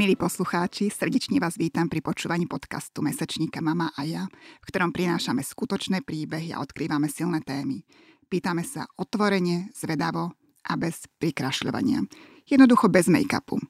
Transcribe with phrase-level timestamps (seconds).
[0.00, 5.44] Milí poslucháči, srdečne vás vítam pri počúvaní podcastu Mesečníka Mama a ja, v ktorom prinášame
[5.44, 7.84] skutočné príbehy a odkrývame silné témy.
[8.32, 10.32] Pýtame sa otvorene, zvedavo
[10.64, 12.00] a bez prikrašľovania.
[12.48, 13.60] Jednoducho bez make-upu.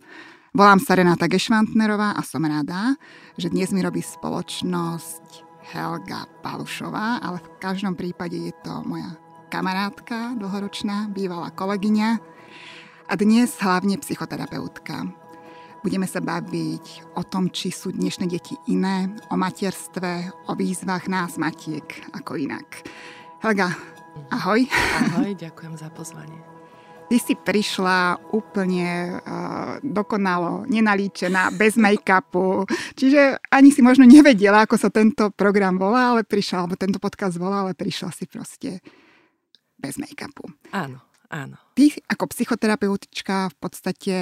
[0.55, 2.95] Volám sa Renáta Gešvantnerová a som rada,
[3.35, 5.43] že dnes mi robí spoločnosť
[5.75, 9.19] Helga Palušová, ale v každom prípade je to moja
[9.51, 12.23] kamarátka dlhoročná, bývalá kolegyňa
[13.11, 15.20] a dnes hlavne psychoterapeutka.
[15.81, 21.41] Budeme sa baviť o tom, či sú dnešné deti iné, o materstve, o výzvach nás
[21.41, 22.85] matiek ako inak.
[23.41, 23.73] Helga,
[24.29, 24.61] ahoj.
[25.09, 26.37] Ahoj, ďakujem za pozvanie.
[27.09, 32.69] Ty si prišla úplne uh, dokonalo, nenalíčená, bez make-upu.
[32.93, 37.41] Čiže ani si možno nevedela, ako sa tento program volá, ale prišla, alebo tento podcast
[37.41, 38.85] volá, ale prišla si proste
[39.81, 40.45] bez make-upu.
[40.77, 41.01] Áno,
[41.33, 41.57] áno.
[41.73, 44.15] Ty ako psychoterapeutička v podstate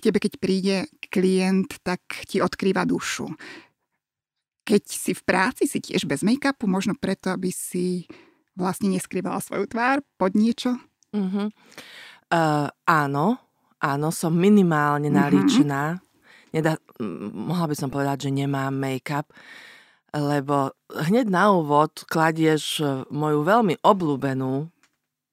[0.00, 0.76] k tebe, keď príde
[1.12, 3.28] klient, tak ti odkrýva dušu.
[4.64, 8.08] Keď si v práci, si tiež bez make-upu, možno preto, aby si
[8.56, 10.80] vlastne neskrývala svoju tvár pod niečo?
[11.12, 11.52] Uh-huh.
[12.32, 13.36] Uh, áno,
[13.82, 15.16] áno, som minimálne mhm.
[15.16, 15.84] nalíčená.
[16.00, 16.08] Uh-huh.
[16.50, 16.80] Nedá,
[17.36, 19.30] mohla by som povedať, že nemám make-up,
[20.10, 22.82] lebo hneď na úvod kladieš
[23.14, 24.66] moju veľmi obľúbenú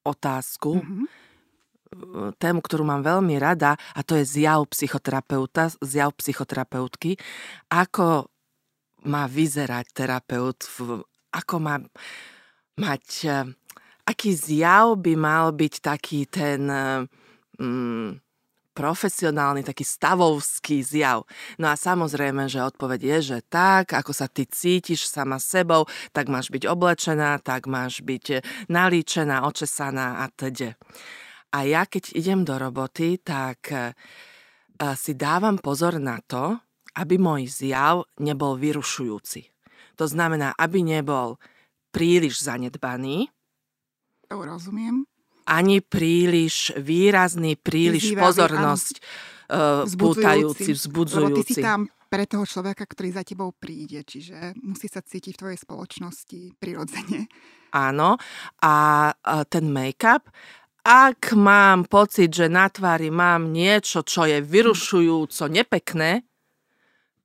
[0.05, 1.26] otázku, uh-huh
[2.37, 7.15] tému, ktorú mám veľmi rada a to je zjav psychoterapeuta, zjav psychoterapeutky.
[7.71, 8.27] Ako
[9.07, 10.59] má vyzerať terapeut,
[11.31, 11.79] ako má
[12.77, 13.37] mať, e,
[14.03, 16.67] aký zjav by mal byť taký ten
[17.57, 18.19] mm,
[18.77, 21.25] profesionálny, taký stavovský zjav.
[21.57, 26.29] No a samozrejme, že odpoveď je, že tak, ako sa ty cítiš sama sebou, tak
[26.29, 30.77] máš byť oblečená, tak máš byť nalíčená, očesaná a teda.
[31.53, 33.95] A ja keď idem do roboty, tak e,
[34.95, 36.59] si dávam pozor na to,
[36.97, 39.47] aby môj zjav nebol vyrušujúci.
[39.97, 41.37] To znamená, aby nebol
[41.93, 43.29] príliš zanedbaný.
[44.29, 45.05] To rozumiem.
[45.47, 51.23] Ani príliš výrazný, príliš Vyzývavý, pozornosť uh, vzbudzujúci, vzbudzujúci.
[51.23, 55.35] Lebo ty si tam pre toho človeka, ktorý za tebou príde, čiže musí sa cítiť
[55.35, 57.31] v tvojej spoločnosti prirodzene.
[57.75, 58.15] Áno,
[58.63, 58.75] a
[59.51, 60.31] ten make-up
[60.87, 66.23] ak mám pocit, že na tvári mám niečo, čo je vyrušujúco nepekné,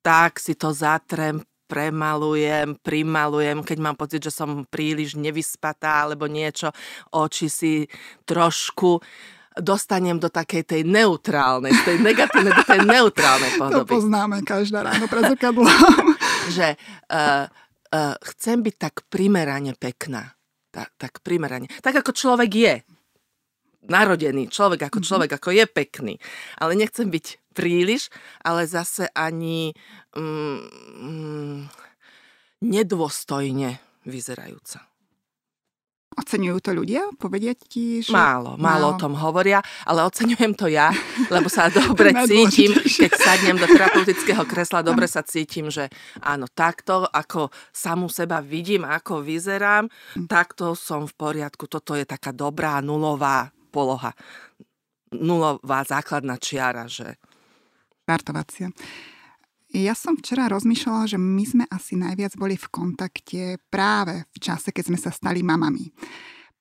[0.02, 1.38] tak si to zatrem,
[1.70, 6.74] premalujem, primalujem, keď mám pocit, že som príliš nevyspatá alebo niečo,
[7.14, 7.86] oči si
[8.26, 8.98] trošku
[9.54, 13.94] dostanem do takej tej neutrálnej, tej negatívnej do tej neutrálnej podoby.
[13.94, 15.70] To poznáme každá ráno pred zrkadlom.
[16.56, 16.74] že
[17.14, 17.46] uh,
[17.94, 20.34] uh, chcem byť tak primerane pekná.
[20.72, 21.68] Tak, tak primerane.
[21.84, 22.74] Tak ako človek je
[23.86, 25.06] narodený človek ako mhm.
[25.06, 26.14] človek, ako je pekný.
[26.58, 28.08] Ale nechcem byť príliš,
[28.40, 29.76] ale zase ani
[30.16, 30.60] mm,
[31.04, 31.58] mm,
[32.64, 33.76] nedôstojne
[34.08, 34.88] vyzerajúca.
[36.12, 37.08] Oceňujú to ľudia?
[37.16, 38.12] Povedia ti, že...
[38.12, 40.92] Málo, málo, málo o tom hovoria, ale oceňujem to ja,
[41.32, 45.88] lebo sa dobre cítim, keď sadnem do terapeutického kresla, dobre sa cítim, že
[46.20, 50.28] áno, takto, ako samú seba vidím, ako vyzerám, hm.
[50.28, 51.64] takto som v poriadku.
[51.64, 54.12] Toto je taká dobrá, nulová poloha.
[55.16, 57.16] Nulová základná čiara, že...
[58.04, 58.68] Startovacia.
[59.72, 64.68] Ja som včera rozmýšľala, že my sme asi najviac boli v kontakte práve v čase,
[64.68, 65.88] keď sme sa stali mamami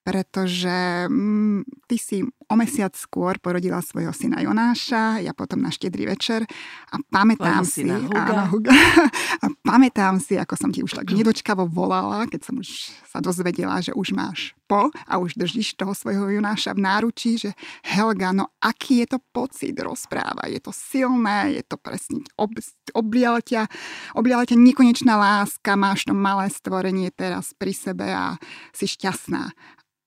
[0.02, 6.12] pretože mm, ty si o mesiac skôr porodila svojho syna Jonáša, ja potom na štedrý
[6.12, 6.44] večer
[6.92, 8.20] a pamätám si, Huga.
[8.28, 8.76] Áno, Huga,
[9.44, 13.80] a pamätám si, ako som ti už tak nedočkavo volala, keď som už sa dozvedela,
[13.80, 17.56] že už máš po a už držíš toho svojho Jonáša v náručí, že
[17.88, 22.52] Helga, no aký je to pocit rozpráva, je to silné, je to presne, ob,
[22.92, 23.72] obliala ťa,
[24.16, 28.36] obliala ťa nekonečná láska, máš to malé stvorenie teraz pri sebe a
[28.76, 29.52] si šťastná.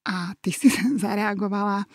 [0.05, 0.69] A ty si
[1.05, 1.89] zareagovala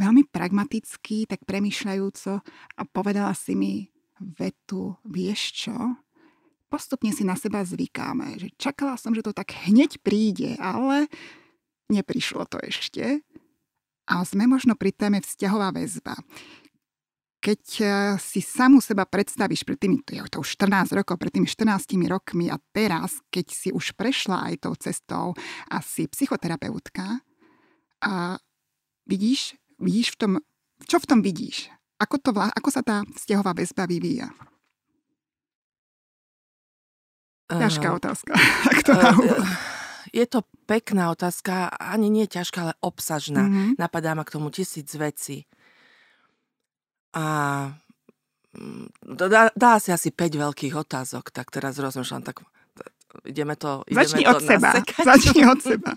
[0.00, 2.32] veľmi pragmaticky, tak premyšľajúco
[2.76, 3.74] a povedala si mi
[4.20, 5.76] vetu, vieš čo?
[6.70, 11.10] Postupne si na seba zvykáme, že čakala som, že to tak hneď príde, ale
[11.90, 13.26] neprišlo to ešte.
[14.06, 16.14] A sme možno pri téme vzťahová väzba.
[17.40, 17.84] Keď e,
[18.20, 21.96] si samu seba predstavíš pred tými, to je to už 14 rokov, pred tými 14
[22.04, 25.32] rokmi a teraz, keď si už prešla aj tou cestou
[25.72, 27.24] a si psychoterapeutka,
[28.00, 28.40] a
[29.06, 30.32] vidíš, vidíš v tom,
[30.88, 31.68] čo v tom vidíš?
[32.00, 34.32] Ako, to, ako sa tá vzťahová väzba vyvíja?
[37.50, 38.32] Ťažká uh, otázka.
[38.94, 39.44] uh,
[40.14, 43.44] je to pekná otázka, ani nie ťažká, ale obsažná.
[43.44, 43.68] Mm-hmm.
[43.76, 45.44] Napadá ma k tomu tisíc vecí.
[47.10, 47.24] A
[48.54, 48.86] mm,
[49.18, 52.46] dá, dá si asi 5 veľkých otázok, tak teraz rozmýšľam, tak
[53.26, 54.68] ideme to ideme Začni to od seba.
[54.70, 55.04] nasekať.
[55.04, 55.92] Začni od seba.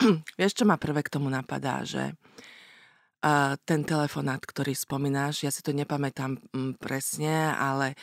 [0.38, 5.60] Vieš, čo ma prvé k tomu napadá, že uh, ten telefonát, ktorý spomínáš, ja si
[5.60, 7.98] to nepamätám mm, presne, ale,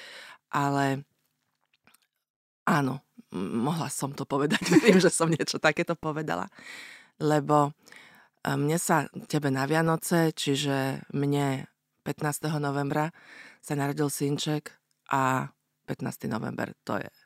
[0.51, 1.05] ale
[2.67, 3.03] áno,
[3.35, 4.61] mohla som to povedať.
[4.85, 6.47] Viem, že som niečo takéto povedala.
[7.21, 7.75] Lebo
[8.41, 11.69] mne sa, tebe na Vianoce, čiže mne
[12.01, 12.49] 15.
[12.57, 13.13] novembra
[13.61, 14.73] sa narodil synček
[15.13, 15.53] a
[15.85, 16.25] 15.
[16.25, 17.20] november to je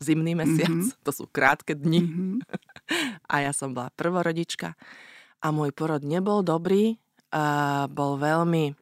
[0.00, 1.04] zimný mesiac, mm-hmm.
[1.04, 2.00] to sú krátke dni.
[2.02, 2.36] Mm-hmm.
[3.32, 4.74] a ja som bola prvorodička
[5.40, 6.96] a môj porod nebol dobrý,
[7.32, 8.76] uh, bol veľmi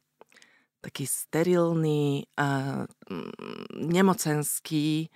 [0.79, 2.87] taký sterilný, uh,
[3.75, 5.11] nemocenský,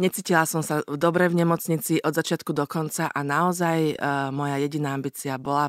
[0.00, 4.96] Necítila som sa dobre v nemocnici od začiatku do konca a naozaj uh, moja jediná
[4.96, 5.68] ambícia bola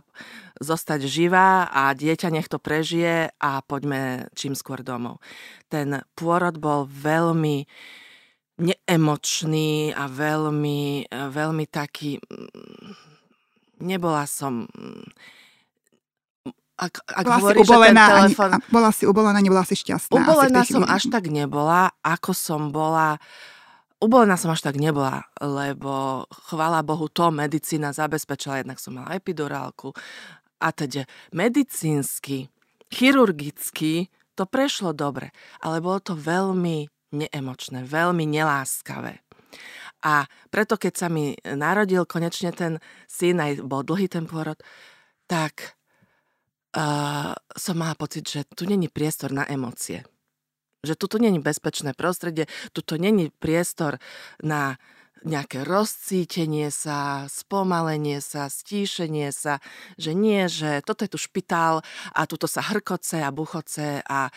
[0.63, 5.19] zostať živá a dieťa nech to prežije a poďme čím skôr domov.
[5.67, 7.67] Ten pôrod bol veľmi
[8.87, 12.19] neemočný a veľmi, veľmi taký...
[12.19, 12.91] Mm,
[13.83, 14.67] nebola som...
[14.75, 15.07] Mm,
[16.73, 18.49] ak, ak bola hovorí, si ubolená, telefon...
[18.49, 20.19] ani, bola si ubolená, nebola si šťastná.
[20.19, 23.21] Ubolená som až tak nebola, ako som bola
[24.03, 29.95] Ubolená som až tak nebola, lebo chvála Bohu to medicína zabezpečila, jednak som mala epidurálku
[30.59, 32.51] a teda medicínsky,
[32.91, 35.31] chirurgicky to prešlo dobre,
[35.63, 39.21] ale bolo to veľmi neemočné, veľmi neláskavé.
[40.03, 44.59] A preto, keď sa mi narodil konečne ten syn, aj bol dlhý ten pôrod,
[45.31, 45.79] tak
[46.75, 50.03] uh, som mala pocit, že tu není priestor na emócie
[50.83, 52.45] že tu není bezpečné prostredie,
[52.75, 54.03] tu není priestor
[54.43, 54.75] na
[55.23, 59.63] nejaké rozcítenie sa, spomalenie sa, stíšenie sa,
[59.95, 61.79] že nie, že toto je tu špitál
[62.11, 64.27] a tuto sa hrkoce a buchoce a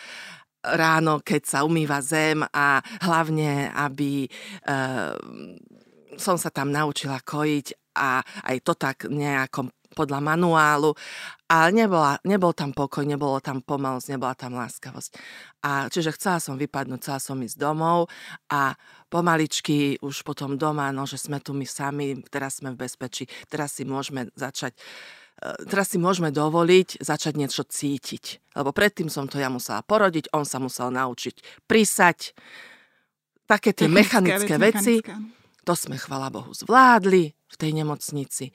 [0.75, 4.29] ráno, keď sa umýva zem a hlavne, aby e,
[6.17, 10.93] som sa tam naučila kojiť a aj to tak nejakom podľa manuálu,
[11.49, 15.09] ale nebola, nebol tam pokoj, nebolo tam pomalosť, nebola tam láskavosť.
[15.65, 18.05] A čiže chcela som vypadnúť, chcela som ísť domov
[18.53, 18.77] a
[19.09, 23.73] pomaličky už potom doma, no že sme tu my sami, teraz sme v bezpečí, teraz
[23.73, 24.81] si môžeme začať e,
[25.69, 28.55] teraz si môžeme dovoliť začať niečo cítiť.
[28.57, 32.33] Lebo predtým som to ja musela porodiť, on sa musel naučiť prísať.
[33.47, 34.99] Také tie mechanické, veci,
[35.63, 38.51] to sme, chvala Bohu, zvládli v tej nemocnici.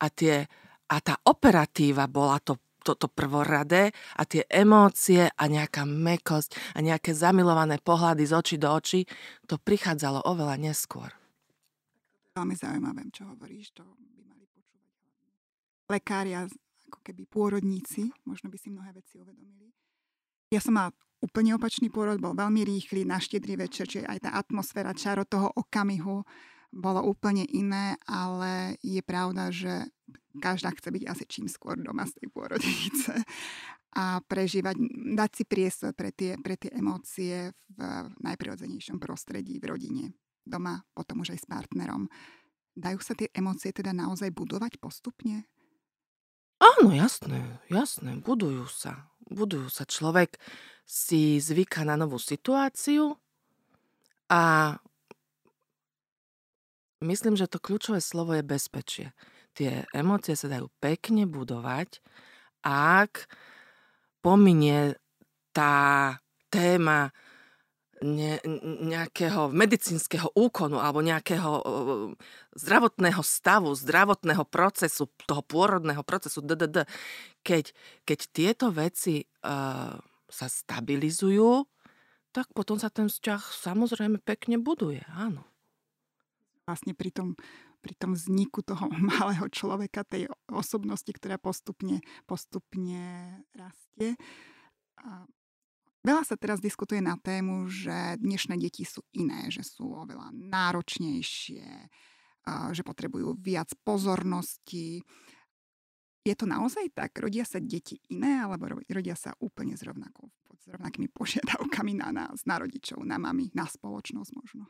[0.00, 0.48] A tie
[0.90, 7.12] a tá operatíva bola to toto prvoradé a tie emócie a nejaká mekosť a nejaké
[7.12, 9.04] zamilované pohľady z očí do očí,
[9.44, 11.12] to prichádzalo oveľa neskôr.
[12.32, 14.89] Veľmi zaujímavé, čo hovoríš, to by mali počúvať
[15.90, 16.46] lekári a
[16.90, 19.70] ako keby pôrodníci, možno by si mnohé veci uvedomili.
[20.50, 20.90] Ja som mala
[21.22, 25.52] úplne opačný pôrod, bol veľmi rýchly, na štedrý večer, čiže aj tá atmosféra, čaro toho
[25.54, 26.26] okamihu
[26.70, 29.90] bolo úplne iné, ale je pravda, že
[30.38, 33.12] každá chce byť asi čím skôr doma z tej pôrodnice
[34.00, 34.78] a prežívať,
[35.18, 37.78] dať si priestor pre tie, pre tie emócie v
[38.22, 40.04] najprirodzenejšom prostredí, v rodine,
[40.46, 42.06] doma, potom už aj s partnerom.
[42.70, 45.50] Dajú sa tie emócie teda naozaj budovať postupne?
[46.60, 47.40] Áno, jasné,
[47.72, 49.08] jasné, budujú sa.
[49.32, 49.88] Budujú sa.
[49.88, 50.36] Človek
[50.84, 53.16] si zvyká na novú situáciu
[54.28, 54.76] a
[57.00, 59.16] Myslím, že to kľúčové slovo je bezpečie.
[59.56, 62.04] Tie emócie sa dajú pekne budovať,
[62.60, 63.24] ak
[64.20, 65.00] pominie
[65.56, 66.20] tá
[66.52, 67.08] téma
[68.04, 68.40] ne,
[68.84, 71.50] nejakého medicínskeho úkonu alebo nejakého
[72.56, 76.88] zdravotného stavu, zdravotného procesu, toho pôrodného procesu, DDD.
[77.44, 77.64] Keď,
[78.04, 79.96] keď tieto veci uh,
[80.28, 81.64] sa stabilizujú,
[82.30, 85.50] tak potom sa ten vzťah samozrejme pekne buduje, áno
[86.70, 87.28] vlastne pri tom,
[87.82, 88.86] pri tom vzniku toho
[89.18, 91.98] malého človeka, tej osobnosti, ktorá postupne,
[92.30, 93.02] postupne
[93.58, 94.14] rastie.
[95.02, 95.26] A
[96.04, 101.68] veľa sa teraz diskutuje na tému, že dnešné deti sú iné, že sú oveľa náročnejšie,
[102.72, 105.04] že potrebujú viac pozornosti.
[106.20, 107.16] Je to naozaj tak?
[107.16, 112.44] Rodia sa deti iné, alebo rodia sa úplne s, rovnakou, s rovnakými požiadavkami na nás,
[112.44, 114.68] na rodičov, na mami, na spoločnosť možno?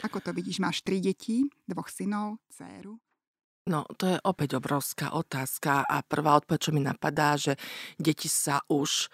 [0.00, 0.58] Ako to vidíš?
[0.64, 2.96] Máš tri deti, dvoch synov, dceru?
[3.64, 7.56] No, to je opäť obrovská otázka a prvá odpoveď, čo mi napadá, že
[7.96, 9.08] deti sa už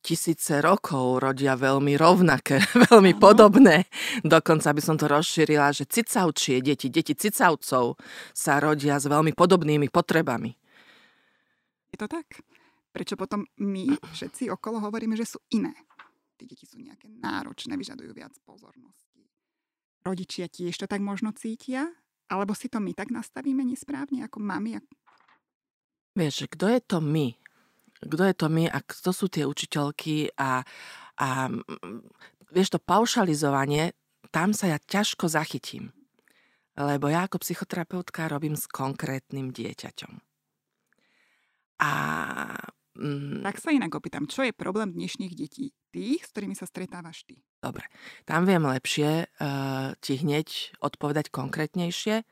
[0.00, 3.20] tisíce rokov rodia veľmi rovnaké, veľmi Aha.
[3.20, 3.76] podobné.
[4.24, 8.00] Dokonca by som to rozšírila, že cicavčie deti, deti cicavcov
[8.32, 10.50] sa rodia s veľmi podobnými potrebami.
[11.92, 12.40] Je to tak?
[12.90, 15.72] Prečo potom my všetci okolo hovoríme, že sú iné?
[16.40, 19.28] tie deti sú nejaké náročné, vyžadujú viac pozornosti.
[20.00, 21.92] Rodičia tiež to tak možno cítia,
[22.32, 24.80] alebo si to my tak nastavíme nesprávne ako mami?
[26.16, 27.36] Vieš, kto je to my?
[28.00, 30.64] Kto je to my a kto sú tie učiteľky a,
[31.20, 31.28] a
[32.50, 33.92] vieš, to paušalizovanie,
[34.32, 35.92] tam sa ja ťažko zachytím.
[36.80, 40.12] Lebo ja ako psychoterapeutka robím s konkrétnym dieťaťom.
[41.80, 41.90] A
[43.00, 43.40] Mm.
[43.40, 45.72] Tak sa inak opýtam, čo je problém dnešných detí?
[45.88, 47.40] Tých, s ktorými sa stretávaš ty.
[47.64, 47.88] Dobre,
[48.28, 52.28] tam viem lepšie uh, ti hneď odpovedať konkrétnejšie.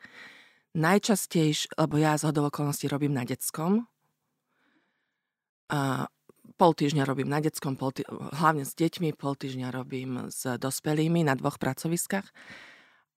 [0.77, 3.89] Najčastejšie, lebo ja z hodov okolností robím na detskom.
[5.69, 6.09] Uh,
[6.59, 8.03] pol týždňa robím na detskom, pol tý...
[8.11, 12.27] hlavne s deťmi, pol týždňa robím s dospelými na dvoch pracoviskách.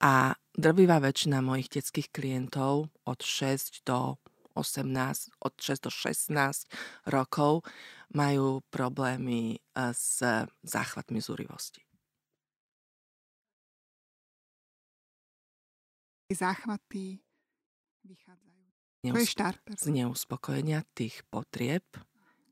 [0.01, 4.17] A drvivá väčšina mojich detských klientov od 6 do
[4.53, 6.67] 18, od 6 do 16
[7.07, 7.63] rokov
[8.11, 10.19] majú problémy eh, s
[10.65, 11.81] záchvatmi zúrivosti.
[16.31, 17.19] Záchvaty
[18.07, 18.63] vychádzajú.
[19.03, 19.75] Neus- to je štarter.
[19.75, 21.83] Z neuspokojenia tých potrieb,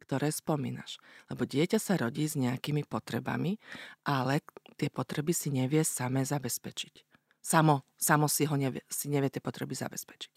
[0.09, 0.97] ktoré spomínaš.
[1.29, 3.61] Lebo dieťa sa rodí s nejakými potrebami,
[4.09, 4.41] ale
[4.73, 7.05] tie potreby si nevie samé zabezpečiť.
[7.37, 10.31] Samo, samo si, ho nevie, si nevie tie potreby zabezpečiť.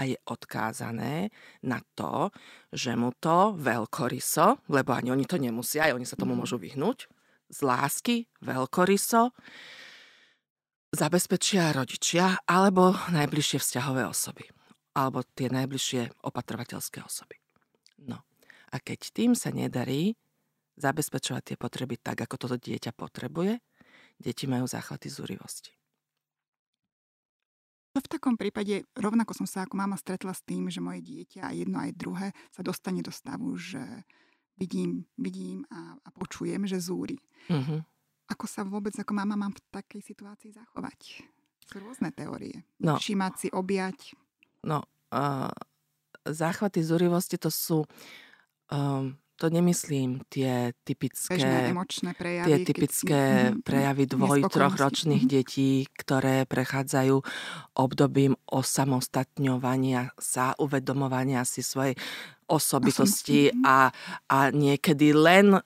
[0.00, 1.28] A je odkázané
[1.60, 2.32] na to,
[2.72, 6.40] že mu to veľkoryso, lebo ani oni to nemusia, aj oni sa tomu mhm.
[6.40, 7.12] môžu vyhnúť,
[7.50, 9.36] z lásky, veľkoryso,
[10.94, 14.48] zabezpečia rodičia alebo najbližšie vzťahové osoby.
[14.96, 17.38] Alebo tie najbližšie opatrovateľské osoby.
[18.06, 18.22] No.
[18.70, 20.14] A keď tým sa nedarí
[20.78, 23.58] zabezpečovať tie potreby tak, ako toto dieťa potrebuje,
[24.16, 25.74] deti majú záchvaty zúrivosti.
[27.90, 31.82] V takom prípade rovnako som sa ako mama stretla s tým, že moje dieťa, jedno
[31.82, 33.82] aj druhé, sa dostane do stavu, že
[34.54, 37.18] vidím, vidím a, a počujem, že zúri.
[37.50, 37.82] Uh-huh.
[38.30, 41.26] Ako sa vôbec ako mama mám v takej situácii zachovať?
[41.66, 42.62] Sú rôzne teórie.
[42.78, 42.94] No.
[42.94, 44.14] Všímať si, objať.
[44.62, 45.50] No, uh,
[46.22, 47.82] záchvaty zúrivosti to sú
[48.70, 51.40] um, to nemyslím tie typické,
[51.72, 53.38] emočné prejavy, tie typické keď...
[53.50, 55.30] Mhm, prejavy dvoj, troch ročných mhm.
[55.32, 57.16] detí, ktoré prechádzajú
[57.80, 61.96] obdobím osamostatňovania sa, uvedomovania si svojej
[62.50, 63.88] osobitosti a,
[64.28, 65.56] a niekedy len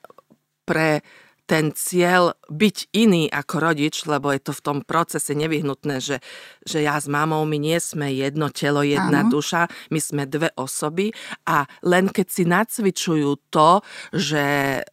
[0.63, 1.03] pre
[1.45, 6.17] ten cieľ byť iný ako rodič, lebo je to v tom procese nevyhnutné, že,
[6.65, 9.31] že ja s mamou, my nie sme jedno telo, jedna Áno.
[9.31, 11.13] duša, my sme dve osoby
[11.45, 14.45] a len keď si nacvičujú to, že
[14.81, 14.83] e,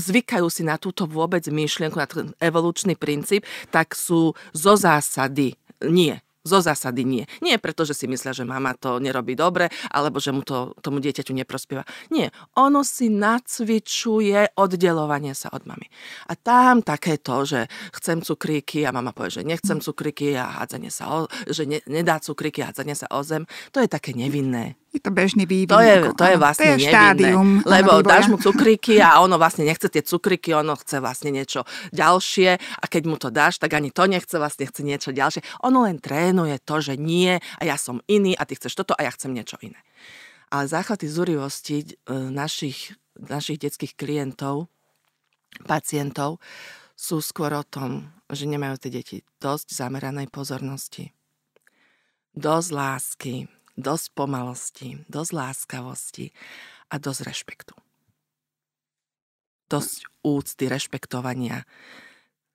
[0.00, 6.16] zvykajú si na túto vôbec myšlienku, na ten evolučný princíp, tak sú zo zásady nie
[6.40, 7.24] zo zásady nie.
[7.44, 11.04] Nie preto, že si myslia, že mama to nerobí dobre, alebo že mu to tomu
[11.04, 11.84] dieťaťu neprospieva.
[12.08, 12.32] Nie.
[12.56, 15.86] Ono si nacvičuje oddelovanie sa od mamy.
[16.32, 17.68] A tam také to, že
[18.00, 22.16] chcem cukríky a mama povie, že nechcem cukríky a hádzanie sa o, že ne, nedá
[22.16, 24.79] cukríky a hádzanie sa o zem, to je také nevinné.
[24.90, 25.70] Je to bežný vývin.
[25.70, 29.62] To je, to je vlastne to je štádium lebo dáš mu cukriky a ono vlastne
[29.62, 31.62] nechce tie cukriky, ono chce vlastne niečo
[31.94, 35.46] ďalšie a keď mu to dáš, tak ani to nechce, vlastne chce niečo ďalšie.
[35.62, 39.06] Ono len trénuje to, že nie a ja som iný a ty chceš toto a
[39.06, 39.78] ja chcem niečo iné.
[40.50, 44.66] Ale záchvaty zúrivosti e, našich, našich detských klientov,
[45.70, 46.42] pacientov
[46.98, 51.14] sú skôr o tom, že nemajú tie deti dosť zameranej pozornosti,
[52.34, 53.34] dosť lásky,
[53.80, 56.26] dosť pomalosti, dosť láskavosti
[56.92, 57.74] a dosť rešpektu.
[59.70, 61.64] Dosť úcty, rešpektovania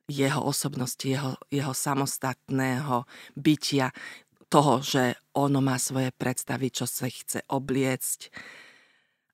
[0.05, 3.89] jeho osobnosti, jeho, jeho samostatného bytia,
[4.45, 8.29] toho, že ono má svoje predstavy, čo sa chce obliecť,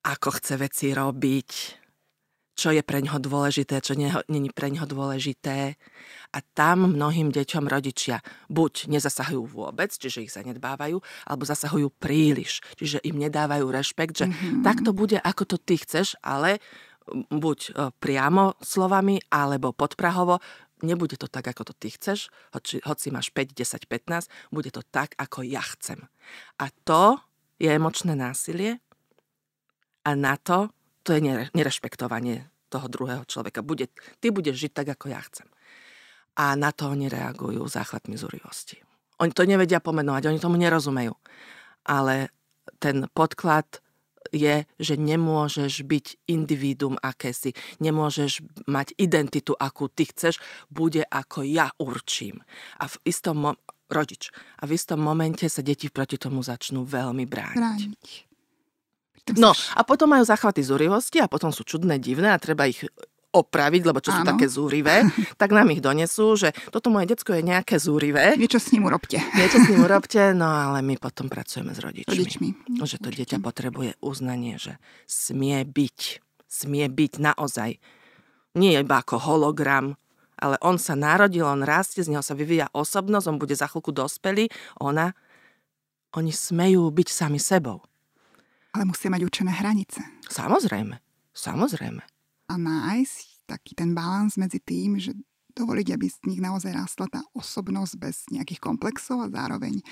[0.07, 1.51] ako chce veci robiť,
[2.55, 5.79] čo je pre ňoho dôležité, čo není pre ňoho dôležité.
[6.31, 13.03] A tam mnohým deťom rodičia buď nezasahujú vôbec, čiže ich zanedbávajú, alebo zasahujú príliš, čiže
[13.03, 14.63] im nedávajú rešpekt, že mm-hmm.
[14.63, 16.63] tak to bude, ako to ty chceš, ale
[17.11, 20.39] buď e, priamo slovami, alebo podprahovo,
[20.85, 24.81] nebude to tak, ako to ty chceš, hoci, hoci máš 5, 10, 15, bude to
[24.87, 26.07] tak, ako ja chcem.
[26.61, 27.19] A to
[27.61, 28.81] je emočné násilie
[30.01, 31.19] a na to to je
[31.51, 33.65] nerešpektovanie toho druhého človeka.
[33.65, 33.91] Bude,
[34.23, 35.47] ty budeš žiť tak, ako ja chcem.
[36.39, 38.79] A na to oni reagujú záchvatmi zúrivosti.
[39.19, 41.13] Oni to nevedia pomenovať, oni tomu nerozumejú.
[41.85, 42.31] Ale
[42.79, 43.83] ten podklad
[44.31, 47.51] je, že nemôžeš byť individuum akési,
[47.83, 50.39] nemôžeš mať identitu, akú ty chceš,
[50.71, 52.39] bude ako ja určím.
[52.79, 53.59] A v istom mo-
[53.91, 54.31] rodič.
[54.63, 57.59] A v istom momente sa deti proti tomu začnú veľmi brániť.
[57.59, 58.30] brániť.
[59.37, 62.81] No a potom majú záchvaty zúrivosti a potom sú čudné, divné a treba ich
[63.31, 64.35] opraviť, lebo čo sú Áno.
[64.35, 65.07] také zúrivé,
[65.41, 69.23] tak nám ich donesú, že toto moje decko je nejaké zúrivé, Niečo s ním urobte.
[69.39, 72.11] niečo s ním urobte, no ale my potom pracujeme s rodičmi.
[72.11, 72.47] Rodičmi.
[72.83, 74.75] Že to dieťa potrebuje uznanie, že
[75.07, 75.99] smie byť.
[76.51, 77.79] Smie byť naozaj.
[78.59, 79.95] Nie iba ako hologram,
[80.35, 83.95] ale on sa narodil, on rastie, z neho sa vyvíja osobnosť, on bude za chvíľku
[83.95, 84.51] dospelý,
[84.83, 85.15] ona,
[86.11, 87.79] oni smejú byť sami sebou.
[88.71, 89.99] Ale musia mať určené hranice.
[90.31, 90.95] Samozrejme,
[91.35, 92.03] samozrejme.
[92.47, 95.11] A nájsť taký ten balans medzi tým, že
[95.51, 99.83] dovoliť, aby z nich naozaj rastla tá osobnosť bez nejakých komplexov a zároveň,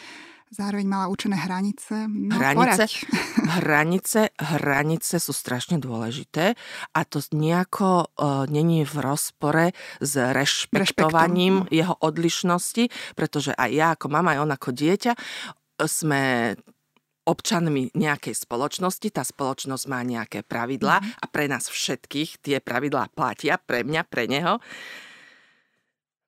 [0.47, 2.07] zároveň mala určené hranice.
[2.07, 2.55] No, Hranice?
[2.55, 2.91] poraď.
[3.59, 6.55] Hranice, hranice sú strašne dôležité
[6.95, 9.65] a to nejako uh, není v rozpore
[9.99, 15.19] s rešpektovaním jeho odlišnosti, pretože aj ja ako mama, aj on ako dieťa e,
[15.89, 16.53] sme
[17.29, 23.61] občanmi nejakej spoločnosti, tá spoločnosť má nejaké pravidlá a pre nás všetkých tie pravidlá platia,
[23.61, 24.57] pre mňa, pre neho.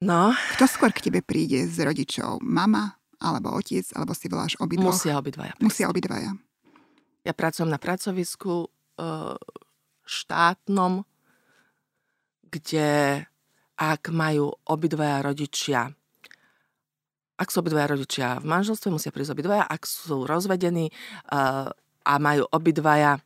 [0.02, 2.42] No, Kto skôr k tebe príde z rodičov?
[2.42, 4.98] Mama alebo otec, alebo si voláš obidvoch?
[4.98, 5.54] musia obidvaja.
[5.62, 6.34] Musia obidvaja.
[7.22, 8.68] Ja pracujem na pracovisku e,
[10.10, 11.06] štátnom,
[12.50, 13.22] kde
[13.78, 15.94] ak majú obidvaja rodičia
[17.42, 19.66] ak sú obidvaja rodičia v manželstve, musia prísť obidvaja.
[19.66, 20.94] Ak sú rozvedení
[21.34, 21.74] uh,
[22.06, 23.18] a majú obidvaja,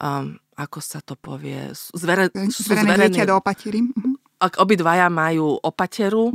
[0.00, 3.84] um, ako sa to povie, sú zvere, sú Zverené zverení, dieťa do opatery.
[3.84, 4.16] Mhm.
[4.40, 6.32] ak obidvaja majú opateru,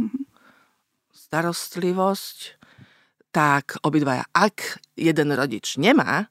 [1.10, 2.62] starostlivosť,
[3.34, 4.30] tak obidvaja.
[4.30, 6.30] Ak jeden rodič nemá,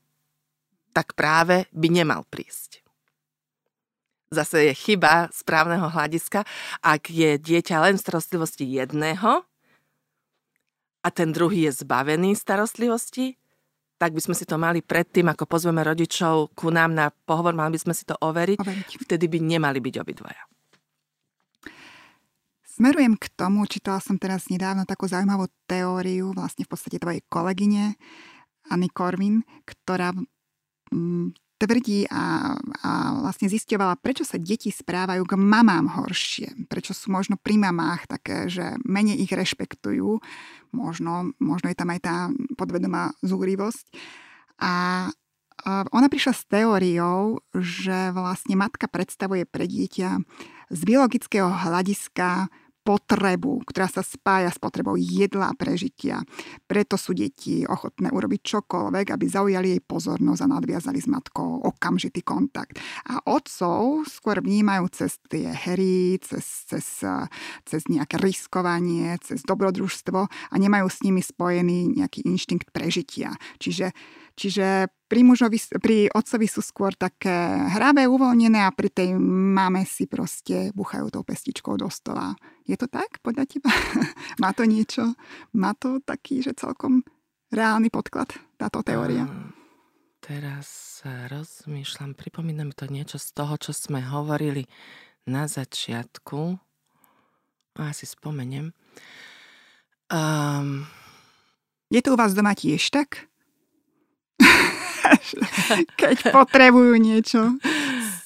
[0.94, 2.84] tak práve by nemal prísť.
[4.30, 6.46] Zase je chyba správneho hľadiska,
[6.80, 9.44] ak je dieťa len starostlivosti jedného
[11.02, 13.34] a ten druhý je zbavený starostlivosti,
[13.98, 17.78] tak by sme si to mali predtým, ako pozveme rodičov ku nám na pohovor, mali
[17.78, 18.90] by sme si to overiť, Overiť.
[19.06, 20.42] vtedy by nemali byť obidvaja.
[22.66, 27.94] Smerujem k tomu, čítala som teraz nedávno takú zaujímavú teóriu, vlastne v podstate tvojej kolegyne
[28.72, 30.10] Anny Korvin, ktorá
[30.90, 32.90] mm, tvrdí a, a
[33.22, 36.66] vlastne zisťovala, prečo sa deti správajú k mamám horšie.
[36.66, 40.18] Prečo sú možno pri mamách také, že menej ich rešpektujú.
[40.74, 42.16] Možno, možno je tam aj tá
[42.58, 43.94] podvedomá zúrivosť.
[44.58, 45.06] A
[45.94, 50.18] ona prišla s teóriou, že vlastne matka predstavuje pre dieťa
[50.72, 52.50] z biologického hľadiska
[52.82, 56.20] potrebu, ktorá sa spája s potrebou jedla a prežitia.
[56.66, 62.26] Preto sú deti ochotné urobiť čokoľvek, aby zaujali jej pozornosť a nadviazali s matkou okamžitý
[62.26, 62.82] kontakt.
[63.06, 67.06] A otcov skôr vnímajú cez tie hry, cez, cez,
[67.62, 73.38] cez nejaké riskovanie, cez dobrodružstvo a nemajú s nimi spojený nejaký inštinkt prežitia.
[73.62, 73.94] Čiže
[74.32, 80.08] Čiže pri, mužovi, pri otcovi sú skôr také hravé, uvoľnené a pri tej mame si
[80.08, 82.32] proste buchajú tou pestičkou do stola.
[82.64, 83.68] Je to tak podľa teba?
[84.42, 85.12] Má to niečo?
[85.52, 87.04] Má to taký, že celkom
[87.52, 89.28] reálny podklad, táto teória?
[89.28, 89.52] A
[90.24, 94.64] teraz rozmýšľam, pripomína mi to niečo z toho, čo sme hovorili
[95.28, 96.56] na začiatku.
[97.76, 98.72] Asi spomeniem.
[100.12, 100.88] Um,
[101.92, 103.31] Je to u vás doma tiež tak?
[106.00, 107.56] Keď potrebujú niečo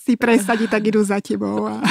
[0.06, 1.82] si presadiť, tak idú za tebou a,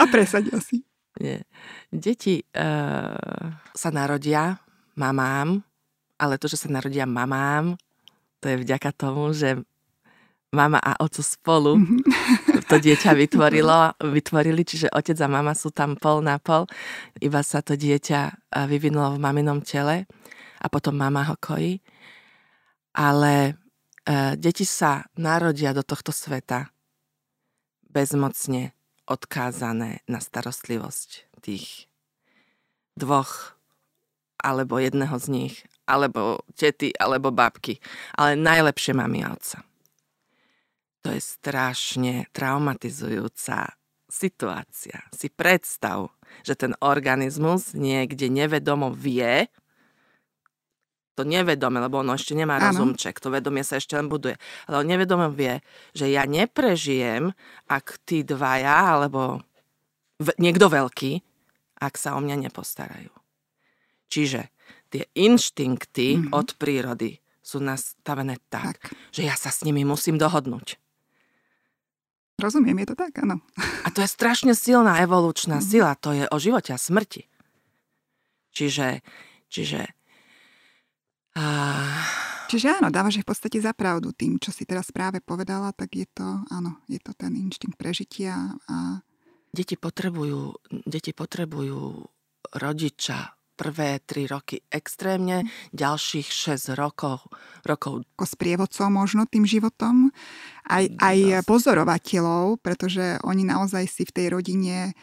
[0.00, 0.80] a presadil si.
[1.20, 1.44] nie.
[1.92, 3.12] Deti uh,
[3.76, 4.56] sa narodia
[4.96, 5.60] mamám,
[6.16, 7.76] ale to, že sa narodia mamám,
[8.40, 9.60] to je vďaka tomu, že
[10.48, 11.76] mama a oco spolu
[12.68, 16.68] to dieťa vytvorilo, vytvorili, čiže otec a mama sú tam pol na pol.
[17.20, 20.04] Iba sa to dieťa eh, vyvinulo v maminom tele
[20.60, 21.80] a potom mama ho kojí.
[22.92, 23.34] Ale
[24.06, 26.70] e, deti sa narodia do tohto sveta
[27.88, 28.76] bezmocne
[29.08, 31.88] odkázané na starostlivosť tých
[32.98, 33.58] dvoch
[34.38, 37.82] alebo jedného z nich, alebo tety, alebo babky.
[38.14, 39.66] Ale najlepšie mami a otca.
[41.02, 43.74] To je strašne traumatizujúca
[44.06, 45.02] situácia.
[45.10, 46.14] Si predstav,
[46.46, 49.50] že ten organizmus niekde nevedomo vie,
[51.18, 54.38] to nevedome, lebo ono ešte nemá rozumček, to vedomie sa ešte len buduje.
[54.64, 55.58] Ale on nevedome vie,
[55.90, 57.34] že ja neprežijem,
[57.66, 59.42] ak tí dvaja, alebo
[60.16, 61.18] v, niekto veľký,
[61.78, 63.10] ak sa o mňa nepostarajú.
[64.06, 64.46] Čiže
[64.88, 66.28] tie inštinkty Mhm.
[66.30, 68.92] od prírody sú nastavené tak, Tak.
[69.10, 70.78] že ja sa s nimi musím dohodnúť.
[72.38, 73.42] Rozumiem, je to tak, áno.
[73.82, 75.66] A to je strašne silná evolučná Mhm.
[75.66, 77.26] sila, to je o živote a smrti.
[78.50, 79.02] Čiže,
[79.46, 79.86] čiže
[81.38, 81.44] a,
[82.48, 86.08] Čiže áno, dávaš v podstate za pravdu tým, čo si teraz práve povedala, tak je
[86.08, 89.04] to, áno, je to ten inštinkt prežitia a...
[89.48, 92.04] Deti potrebujú, deti potrebujú
[92.56, 97.26] rodiča prvé tri roky extrémne, ďalších 6 rokov,
[97.66, 100.14] rokov ako sprievodcov možno tým životom,
[100.70, 104.94] aj, aj pozorovateľov, pretože oni naozaj si v tej rodine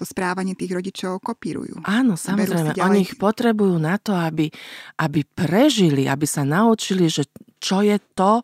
[0.00, 1.84] to správanie tých rodičov kopírujú.
[1.84, 2.72] Áno, samozrejme.
[2.80, 4.48] Oni ich potrebujú na to, aby,
[4.96, 7.28] aby prežili, aby sa naučili, že
[7.60, 8.40] čo je to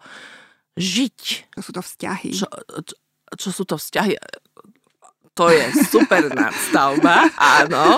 [0.76, 1.18] žiť.
[1.56, 2.30] Čo sú to vzťahy.
[2.36, 2.46] Čo,
[2.84, 2.94] čo,
[3.40, 4.20] čo sú to vzťahy.
[5.36, 7.96] To je super nadstavba, áno.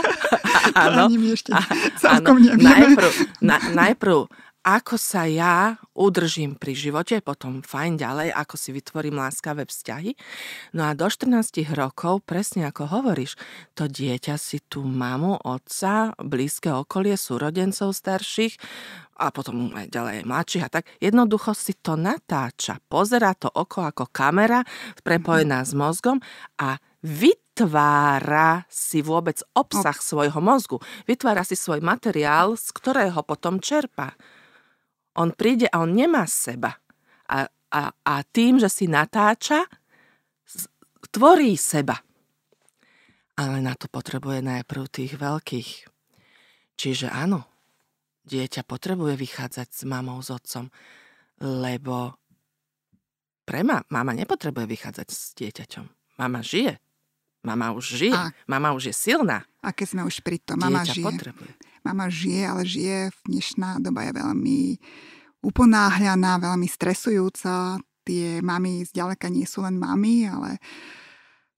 [0.79, 1.03] áno.
[1.07, 1.51] To ani ešte
[1.99, 2.63] celkom áno.
[2.63, 3.11] Najprv,
[3.43, 4.31] na, najprv
[4.69, 10.13] ako sa ja udržím pri živote, potom fajn ďalej, ako si vytvorím láskavé vzťahy.
[10.77, 13.41] No a do 14 rokov, presne ako hovoríš,
[13.73, 18.61] to dieťa si tú mamu, otca, blízke okolie, súrodencov starších
[19.17, 22.77] a potom aj ďalej mladších a tak, jednoducho si to natáča.
[22.93, 24.61] Pozera to oko ako kamera
[25.01, 26.21] prepojená s mozgom
[26.61, 30.77] a vytvára si vôbec obsah svojho mozgu.
[31.09, 34.13] Vytvára si svoj materiál, z ktorého potom čerpa.
[35.19, 36.79] On príde a on nemá seba.
[37.27, 39.67] A, a, a tým, že si natáča,
[41.11, 41.99] tvorí seba.
[43.39, 45.71] Ale na to potrebuje najprv tých veľkých.
[46.79, 47.47] Čiže áno,
[48.27, 50.71] dieťa potrebuje vychádzať s mamou, s otcom,
[51.43, 52.15] lebo
[53.43, 55.87] pre ma, mama nepotrebuje vychádzať s dieťaťom.
[56.19, 56.79] Mama žije.
[57.47, 58.19] Mama už žije.
[58.19, 59.47] A, mama už je silná.
[59.63, 61.07] A keď sme už pri tom, mama žije.
[61.07, 61.53] Potrebuje.
[61.87, 64.61] Mama žije, ale žije, dnešná doba je veľmi
[65.43, 67.79] uponáhľaná, veľmi stresujúca.
[68.03, 70.59] Tie mamy zďaleka nie sú len mamy, ale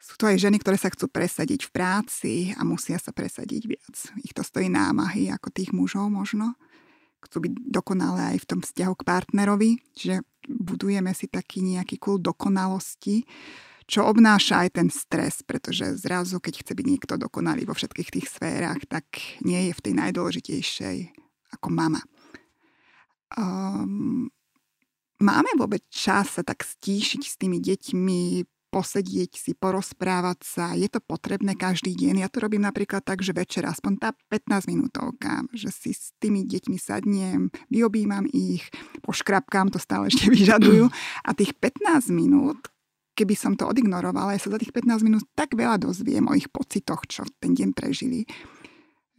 [0.00, 3.94] sú to aj ženy, ktoré sa chcú presadiť v práci a musia sa presadiť viac.
[4.26, 6.58] Ich to stojí námahy ako tých mužov možno.
[7.20, 12.24] Chcú byť dokonalé aj v tom vzťahu k partnerovi, čiže budujeme si taký nejaký kult
[12.24, 13.28] dokonalosti,
[13.90, 18.26] čo obnáša aj ten stres, pretože zrazu, keď chce byť niekto dokonalý vo všetkých tých
[18.30, 19.04] sférach, tak
[19.42, 20.98] nie je v tej najdôležitejšej
[21.50, 21.98] ako mama
[23.38, 24.26] um,
[25.22, 28.22] máme vôbec čas sa tak stíšiť s tými deťmi,
[28.70, 30.66] posedieť si, porozprávať sa.
[30.78, 32.22] Je to potrebné každý deň.
[32.22, 36.46] Ja to robím napríklad tak, že večer aspoň tá 15 minútovka, že si s tými
[36.46, 38.62] deťmi sadnem, vyobímam ich,
[39.02, 40.86] poškrapkám, to stále ešte vyžadujú.
[41.26, 42.70] A tých 15 minút,
[43.20, 46.48] keby som to odignorovala, ja sa za tých 15 minút tak veľa dozviem o ich
[46.48, 48.24] pocitoch, čo ten deň prežili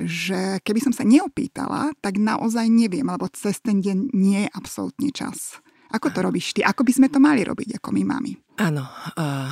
[0.02, 5.10] že keby som sa neopýtala, tak naozaj neviem, lebo cez ten deň nie je absolútne
[5.14, 5.62] čas.
[5.92, 6.64] Ako to robíš ty?
[6.64, 8.34] Ako by sme to mali robiť ako my mami?
[8.64, 8.88] Áno.
[9.14, 9.52] Uh,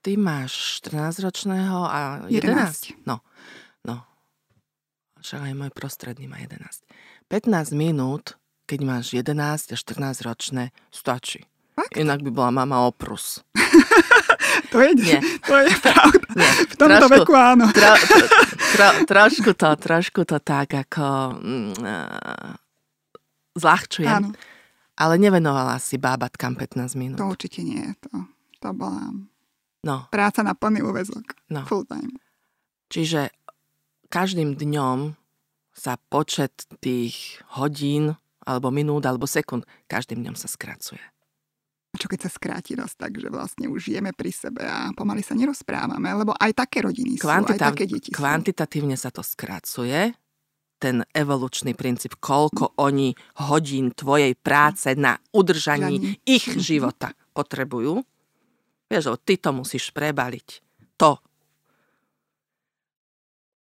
[0.00, 3.02] ty máš 14-ročného a 11?
[3.02, 3.10] 11.
[3.10, 3.26] No,
[3.82, 4.06] no.
[5.18, 6.62] Však aj môj prostredný má 11.
[7.26, 8.38] 15 minút,
[8.70, 11.42] keď máš 11 a 14 ročné, stačí.
[11.76, 11.92] Fakt?
[12.00, 13.44] Inak by bola mama oprus.
[14.72, 15.20] to je, Nie.
[15.44, 16.28] to je pravda.
[16.32, 16.50] Nie.
[16.72, 17.68] V tomto trošku, veku áno.
[17.68, 17.92] Tro,
[18.72, 22.56] tro, trošku to, trošku to tak ako uh,
[23.60, 24.08] zľahčujem.
[24.08, 24.32] Áno.
[24.96, 27.20] Ale nevenovala si bábatkám 15 minút.
[27.20, 27.84] To určite nie.
[28.08, 28.24] To,
[28.64, 29.12] to bola
[29.84, 30.08] no.
[30.08, 31.36] práca na plný úvezok.
[31.52, 31.68] No.
[31.68, 32.16] Full time.
[32.88, 33.28] Čiže
[34.08, 35.12] každým dňom
[35.76, 38.16] sa počet tých hodín
[38.48, 41.02] alebo minút alebo sekúnd každým dňom sa skracuje.
[41.96, 45.32] Čo keď sa skráti raz tak, že vlastne už žijeme pri sebe a pomaly sa
[45.32, 50.12] nerozprávame, lebo aj také rodiny Kvantita- sú, aj také deti Kvantitatívne sa to skracuje,
[50.76, 53.16] ten evolučný princíp, koľko oni
[53.48, 56.20] hodín tvojej práce na udržaní Žaní.
[56.28, 58.04] ich života potrebujú.
[58.86, 60.48] Vieš, ty to musíš prebaliť.
[61.00, 61.18] To.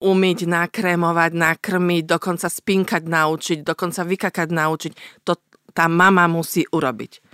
[0.03, 4.93] Umyť, nakrémovať, nakrmiť, dokonca spinkať naučiť, dokonca vykakať naučiť.
[5.25, 5.33] To
[5.77, 7.26] tá mama musí urobiť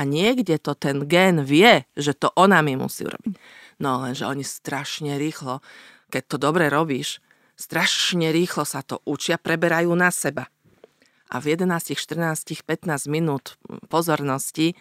[0.00, 3.36] a niekde to ten gen vie, že to ona mi musí urobiť.
[3.84, 5.60] No lenže oni strašne rýchlo,
[6.08, 7.20] keď to dobre robíš,
[7.60, 10.48] strašne rýchlo sa to učia, preberajú na seba.
[11.28, 13.60] A v 11, 14, 15 minút
[13.92, 14.72] pozornosti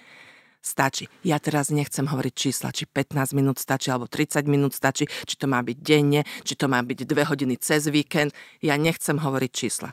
[0.63, 1.11] stačí.
[1.23, 5.51] Ja teraz nechcem hovoriť čísla, či 15 minút stačí, alebo 30 minút stačí, či to
[5.51, 8.31] má byť denne, či to má byť 2 hodiny cez víkend.
[8.63, 9.91] Ja nechcem hovoriť čísla.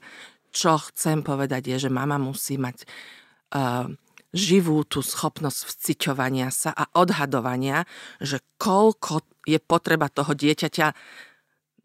[0.55, 2.89] Čo chcem povedať je, že mama musí mať
[3.53, 3.93] uh,
[4.35, 7.87] živú tú schopnosť vciťovania sa a odhadovania,
[8.19, 10.87] že koľko je potreba toho dieťaťa,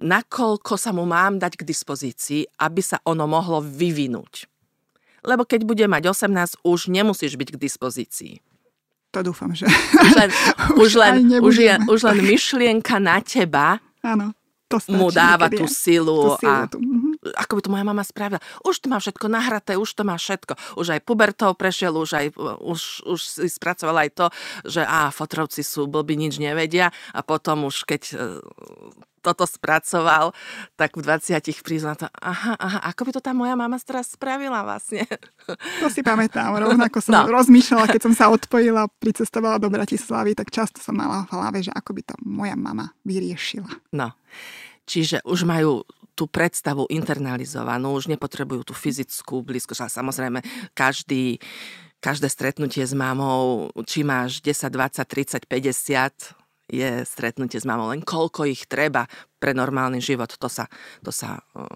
[0.01, 4.49] nakoľko sa mu mám dať k dispozícii, aby sa ono mohlo vyvinúť.
[5.21, 8.34] Lebo keď bude mať 18, už nemusíš byť k dispozícii.
[9.13, 9.69] To dúfam, že...
[9.69, 10.30] Už len,
[10.84, 14.34] už len, už je, už len myšlienka na teba Áno,
[14.71, 16.77] to stačí, mu dáva tú silu, tú silu a, tú.
[16.79, 17.36] Mhm.
[17.38, 18.39] ako by to moja mama spravila.
[18.63, 20.53] Už to má všetko nahraté, už to má všetko.
[20.79, 22.25] Už aj pubertou prešiel, už aj
[22.63, 24.25] už, už si spracoval aj to,
[24.65, 28.15] že á, fotrovci sú blbí, nič nevedia a potom už keď e,
[29.21, 30.34] toto spracoval,
[30.75, 34.65] tak v 20 priznal to, aha, aha, ako by to tá moja mama teraz spravila
[34.65, 35.05] vlastne.
[35.81, 37.29] To si pamätám, rovnako som no.
[37.29, 41.71] rozmýšľala, keď som sa odpojila, pricestovala do Bratislavy, tak často som mala v hlave, že
[41.73, 43.69] ako by to moja mama vyriešila.
[43.93, 44.13] No,
[44.89, 45.86] čiže už majú
[46.17, 50.39] tú predstavu internalizovanú, už nepotrebujú tú fyzickú blízkosť, ale samozrejme
[50.75, 51.39] každý
[52.01, 56.40] každé stretnutie s mamou, či máš 10, 20, 30, 50,
[56.71, 57.91] je stretnutie s mamou.
[57.91, 59.03] Len koľko ich treba
[59.36, 60.71] pre normálny život, to sa,
[61.03, 61.67] to sa um,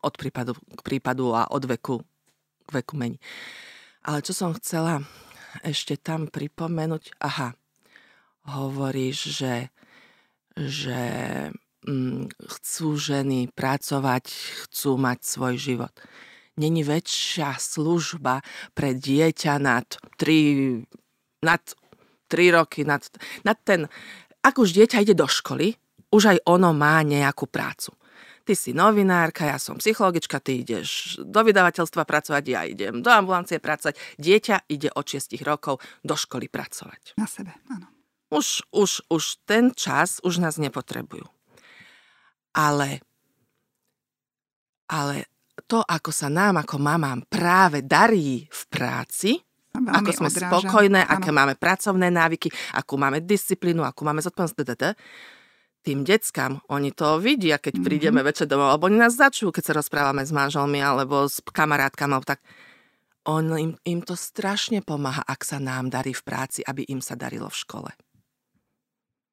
[0.00, 2.00] od prípadu k prípadu a od veku
[2.64, 3.20] k veku mení.
[4.04, 5.04] Ale čo som chcela
[5.62, 7.54] ešte tam pripomenúť, aha,
[8.48, 9.54] hovoríš, že,
[10.56, 11.00] že
[11.86, 14.24] hm, chcú ženy pracovať,
[14.66, 15.94] chcú mať svoj život.
[16.54, 18.44] Není väčšia služba
[18.78, 19.86] pre dieťa nad
[20.20, 20.86] 3,
[21.42, 21.62] nad
[22.28, 23.04] 3 roky, nad,
[23.44, 23.88] nad ten,
[24.44, 25.76] ak už dieťa ide do školy,
[26.12, 27.96] už aj ono má nejakú prácu.
[28.44, 33.56] Ty si novinárka, ja som psychologička, ty ideš do vydavateľstva pracovať, ja idem do ambulancie
[33.56, 33.96] pracovať.
[34.20, 37.16] Dieťa ide od 6 rokov do školy pracovať.
[37.16, 37.88] Na sebe, áno.
[38.28, 41.24] Už, už, už ten čas už nás nepotrebujú.
[42.52, 43.00] Ale,
[44.92, 45.24] ale
[45.64, 49.40] to, ako sa nám ako mamám práve darí v práci,
[49.74, 50.48] ako sme odráža.
[50.48, 51.12] spokojné, ano.
[51.18, 54.94] aké máme pracovné návyky, akú máme disciplínu, akú máme zodpovednosť,
[55.84, 57.86] tým deckám, oni to vidia, keď mm-hmm.
[57.86, 62.16] prídeme večer domov, alebo oni nás začujú, keď sa rozprávame s manželmi alebo s kamarátkami,
[62.24, 62.40] tak
[63.28, 67.16] on, im, im to strašne pomáha, ak sa nám darí v práci, aby im sa
[67.20, 67.90] darilo v škole.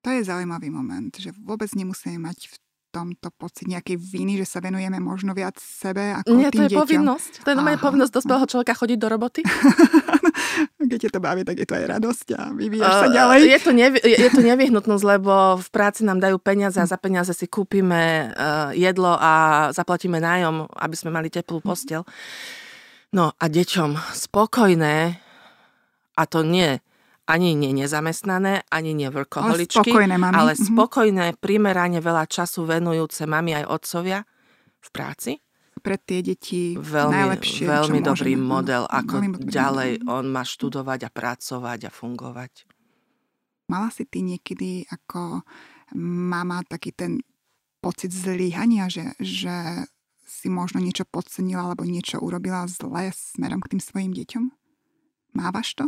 [0.03, 2.55] To je zaujímavý moment, že vôbec nemusíme mať v
[2.91, 6.71] tomto pocit nejakej viny, že sa venujeme možno viac sebe ako Nie, tým to je
[6.75, 6.81] deťom.
[6.83, 7.31] povinnosť.
[7.47, 9.41] To je normálne povinnosť dospelého človeka chodiť do roboty.
[10.91, 13.39] Keď ťa to baví, tak je to aj radosť a vyvíjaš sa ďalej.
[13.47, 17.31] Je to, nevy, je to nevyhnutnosť, lebo v práci nám dajú peniaze a za peniaze
[17.33, 22.03] si kúpime uh, jedlo a zaplatíme nájom, aby sme mali teplú postel.
[23.11, 25.19] No a deťom spokojné,
[26.15, 26.79] a to nie
[27.31, 30.35] ani nie nezamestnané, ani nie workoholičky, ale spokojné, mami.
[30.35, 30.61] ale mhm.
[30.67, 34.19] spokojné, primerane veľa času venujúce mami aj otcovia
[34.81, 35.31] v práci.
[35.81, 38.45] Pre tie deti veľmi, najlepšie, Veľmi dobrý môžeme.
[38.45, 40.13] model, ako veľmi ďalej model.
[40.13, 42.53] on má študovať a pracovať a fungovať.
[43.65, 45.41] Mala si ty niekedy ako
[45.97, 47.17] mama taký ten
[47.81, 49.87] pocit zlyhania, že, že
[50.21, 54.43] si možno niečo podcenila alebo niečo urobila zle smerom k tým svojim deťom?
[55.35, 55.85] Mávaš to?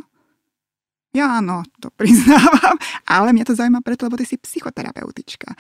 [1.14, 2.76] Ja áno, to priznávam,
[3.06, 5.54] ale mňa to zaujíma preto, lebo ty si psychoterapeutička.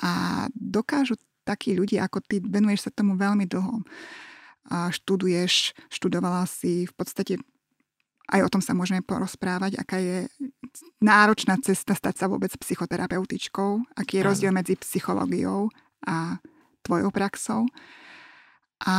[0.00, 0.10] A
[0.56, 3.86] dokážu takí ľudia ako ty, venuješ sa tomu veľmi dlho.
[4.66, 7.38] A študuješ, študovala si v podstate
[8.26, 10.26] aj o tom sa môžeme porozprávať, aká je
[10.98, 15.70] náročná cesta stať sa vôbec psychoterapeutičkou, aký je rozdiel medzi psychológiou
[16.02, 16.42] a
[16.82, 17.62] tvojou praxou.
[18.82, 18.96] A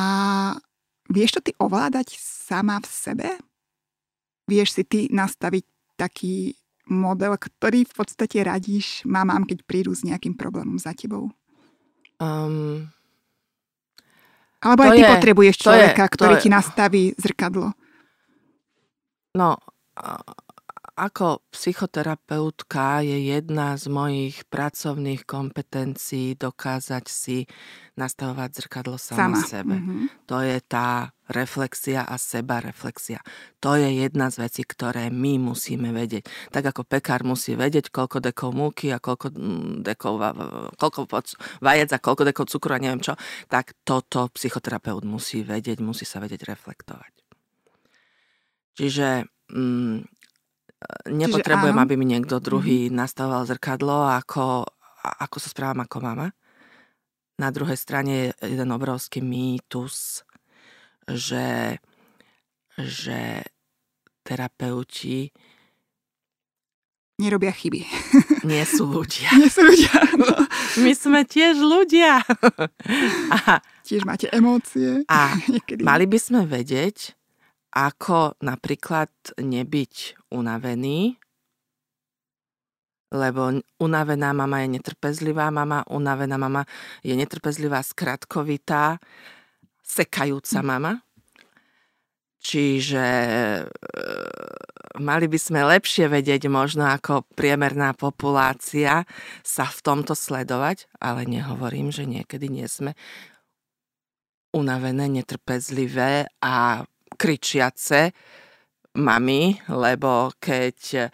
[1.11, 3.29] vieš to ty ovládať sama v sebe?
[4.47, 5.67] Vieš si ty nastaviť
[5.99, 6.55] taký
[6.87, 11.35] model, ktorý v podstate radíš mamám, keď prídu s nejakým problémom za tebou?
[12.17, 12.89] Um,
[14.57, 16.41] Alebo aj ty je, potrebuješ človeka, je, ktorý je.
[16.41, 17.77] ti nastaví zrkadlo.
[19.37, 19.61] No,
[20.97, 27.45] ako psychoterapeutka je jedna z mojich pracovných kompetencií dokázať si
[27.93, 29.45] nastavovať zrkadlo sama, sama.
[29.45, 29.77] sebe.
[29.77, 30.25] Mm-hmm.
[30.25, 33.21] To je tá reflexia a seba reflexia.
[33.61, 36.25] To je jedna z vecí, ktoré my musíme vedieť.
[36.49, 40.17] Tak ako pekár musí vedieť, koľko dekov múky a koľko mm, dekov,
[40.81, 41.05] koľko
[41.61, 43.13] vajec a koľko dekov cukru a neviem čo,
[43.45, 47.13] tak toto psychoterapeut musí vedieť, musí sa vedieť reflektovať.
[48.77, 50.16] Čiže mm,
[51.09, 52.97] nepotrebujem, aby mi niekto druhý mm-hmm.
[52.97, 54.65] nastavoval zrkadlo, ako,
[55.03, 56.27] ako sa správam ako mama.
[57.37, 60.25] Na druhej strane je jeden obrovský mýtus,
[61.05, 61.77] že,
[62.77, 63.45] že
[64.25, 65.29] terapeuti
[67.17, 67.81] nerobia chyby.
[68.49, 69.33] Nie sú ľudia.
[69.33, 69.97] Nie sú ľudia.
[70.15, 70.29] No.
[70.85, 72.21] My sme tiež ľudia.
[73.33, 75.01] A, tiež máte emócie.
[75.09, 75.33] A
[75.81, 77.16] mali by sme vedieť,
[77.77, 81.21] ako napríklad nebyť unavený,
[83.13, 86.65] lebo unavená mama je netrpezlivá mama, unavená mama
[87.05, 88.97] je netrpezlivá, skratkovitá,
[89.85, 90.67] sekajúca hm.
[90.67, 90.93] mama.
[92.37, 93.63] Čiže e,
[95.03, 99.03] mali by sme lepšie vedieť možno ako priemerná populácia
[99.43, 102.95] sa v tomto sledovať, ale nehovorím, že niekedy nie sme
[104.55, 106.87] unavené, netrpezlivé a
[107.17, 108.13] kričiace
[108.93, 111.09] mami, lebo keď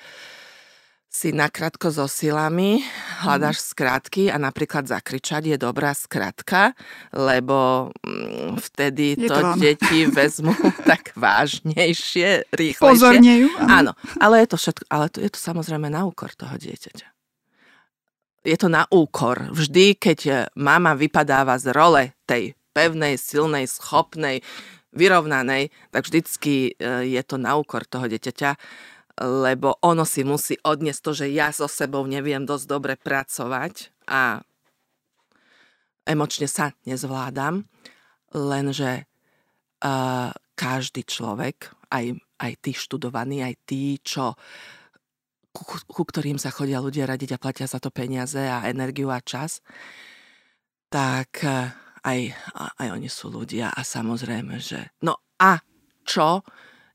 [1.14, 2.82] si nakrátko so silami,
[3.22, 3.66] hľadáš mhm.
[3.70, 6.74] skratky a napríklad zakričať je dobrá skratka,
[7.14, 10.58] lebo mm, vtedy je to, to deti vezmú
[10.90, 12.82] tak vážnejšie, rýchlejšie.
[12.82, 13.48] Pozornejú.
[13.62, 17.08] Áno, ale je to všetko, ale to, je to samozrejme na úkor toho dieťaťa.
[18.44, 19.54] Je to na úkor.
[19.56, 24.44] Vždy, keď mama vypadáva z role tej pevnej, silnej, schopnej,
[24.94, 28.56] vyrovnanej, tak vždycky e, je to na úkor toho dieťaťa
[29.22, 34.42] lebo ono si musí odniesť to, že ja so sebou neviem dosť dobre pracovať a
[36.10, 37.70] emočne sa nezvládam,
[38.34, 39.06] lenže
[39.86, 44.34] uh, každý človek, aj, aj tí študovaní, aj tí, čo
[45.54, 49.22] ku, ku ktorým sa chodia ľudia radiť a platia za to peniaze a energiu a
[49.22, 49.62] čas,
[50.90, 51.70] tak uh,
[52.04, 52.20] aj,
[52.78, 54.92] aj oni sú ľudia a samozrejme, že...
[55.04, 55.64] No a
[56.04, 56.44] čo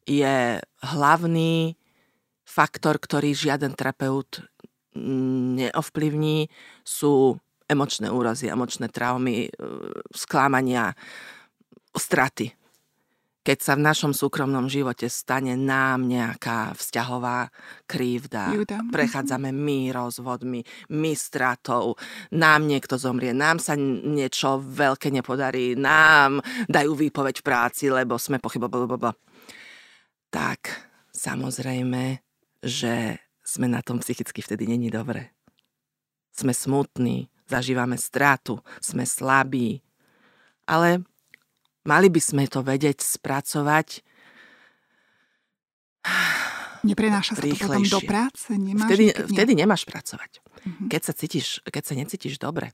[0.04, 1.76] je hlavný
[2.44, 4.44] faktor, ktorý žiaden terapeut
[4.96, 6.48] neovplyvní,
[6.84, 7.36] sú
[7.68, 9.50] emočné úrazy, emočné traumy, e,
[10.16, 10.96] sklámania,
[11.92, 12.56] straty.
[13.48, 17.48] Keď sa v našom súkromnom živote stane nám nejaká vzťahová
[17.88, 18.84] krívda, Juda.
[18.92, 20.60] prechádzame my rozvodmi,
[20.92, 21.96] my stratou,
[22.36, 28.36] nám niekto zomrie, nám sa niečo veľké nepodarí, nám dajú výpoveď v práci, lebo sme
[28.36, 29.16] pochybovali.
[30.28, 30.60] Tak,
[31.08, 32.20] samozrejme,
[32.60, 35.32] že sme na tom psychicky vtedy není dobre.
[36.36, 39.80] Sme smutní, zažívame strátu, sme slabí.
[40.68, 41.07] Ale
[41.88, 44.04] mali by sme to vedieť spracovať
[46.86, 48.54] Neprenáša sa to potom do práce?
[48.54, 50.38] Nemáš vtedy, vtedy nemáš pracovať.
[50.38, 50.86] Uh-huh.
[50.86, 52.70] Keď, sa cítiš, keď sa necítiš dobre,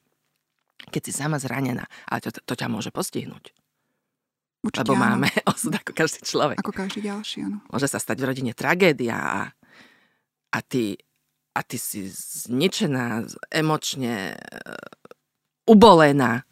[0.93, 3.57] keď si sama zranená, ale to, to ťa môže postihnúť.
[4.61, 5.03] Určite Lebo áno.
[5.17, 6.61] máme osud ako každý človek.
[6.61, 7.65] Ako každý ďalší, áno.
[7.73, 9.39] Môže sa stať v rodine tragédia a
[10.55, 10.95] a ty,
[11.51, 14.79] a ty si zničená, emočne uh,
[15.67, 16.47] ubolená,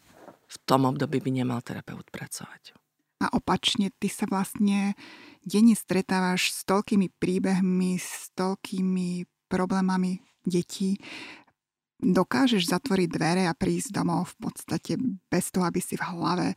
[0.53, 2.77] v tom období by nemal terapeut pracovať.
[3.23, 4.93] A opačne, ty sa vlastne
[5.41, 10.99] denne stretávaš s toľkými príbehmi, s toľkými problémami detí.
[12.03, 14.99] Dokážeš zatvoriť dvere a prísť domov v podstate
[15.31, 16.47] bez toho, aby si v hlave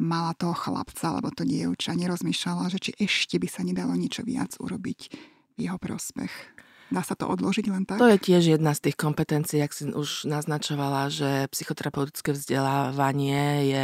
[0.00, 4.56] mala toho chlapca alebo to dievča, nerozmýšľala, že či ešte by sa nedalo niečo viac
[4.56, 5.00] urobiť
[5.54, 6.32] v jeho prospech.
[6.94, 7.98] Dá sa to odložiť len tak?
[7.98, 13.82] To je tiež jedna z tých kompetencií, ak si už naznačovala, že psychoterapeutické vzdelávanie je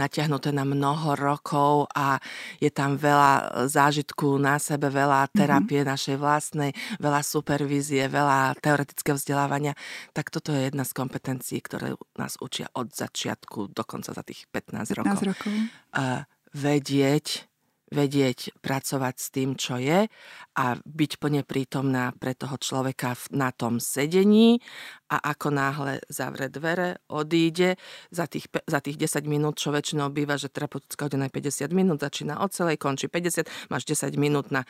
[0.00, 2.16] natiahnuté na mnoho rokov a
[2.56, 5.32] je tam veľa zážitku na sebe, veľa mhm.
[5.36, 5.92] terapie mm-hmm.
[5.92, 9.76] našej vlastnej, veľa supervízie, veľa teoretického vzdelávania.
[10.16, 14.96] Tak toto je jedna z kompetencií, ktoré nás učia od začiatku, dokonca za tých 15,
[14.96, 15.20] 15 rokov.
[15.28, 15.52] rokov.
[15.92, 16.24] Uh,
[16.56, 17.44] vedieť
[17.90, 20.10] vedieť pracovať s tým, čo je
[20.56, 24.58] a byť plne prítomná pre toho človeka na tom sedení
[25.06, 27.78] a ako náhle zavre dvere, odíde,
[28.10, 32.02] za tých, za tých 10 minút, čo väčšinou býva, že terapeutická hodina je 50 minút,
[32.02, 34.66] začína od celej, končí 50, máš 10 minút na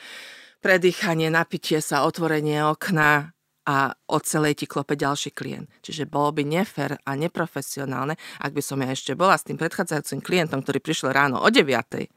[0.60, 5.66] predýchanie, napitie sa, otvorenie okna, a od celej ti klope ďalší klient.
[5.82, 10.22] Čiže bolo by nefér a neprofesionálne, ak by som ja ešte bola s tým predchádzajúcim
[10.22, 12.15] klientom, ktorý prišiel ráno o 9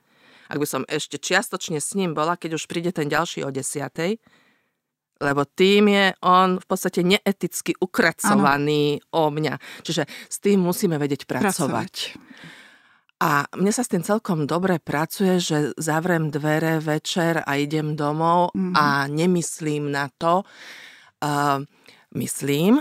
[0.50, 4.18] ak by som ešte čiastočne s ním bola, keď už príde ten ďalší o desiatej,
[5.20, 9.08] lebo tým je on v podstate neeticky ukracovaný ano.
[9.14, 9.84] o mňa.
[9.84, 11.94] Čiže s tým musíme vedieť pracovať.
[12.16, 12.56] pracovať.
[13.20, 18.56] A mne sa s tým celkom dobre pracuje, že zavrem dvere večer a idem domov
[18.56, 18.74] mm-hmm.
[18.80, 20.48] a nemyslím na to.
[21.20, 21.68] Uh,
[22.16, 22.80] myslím,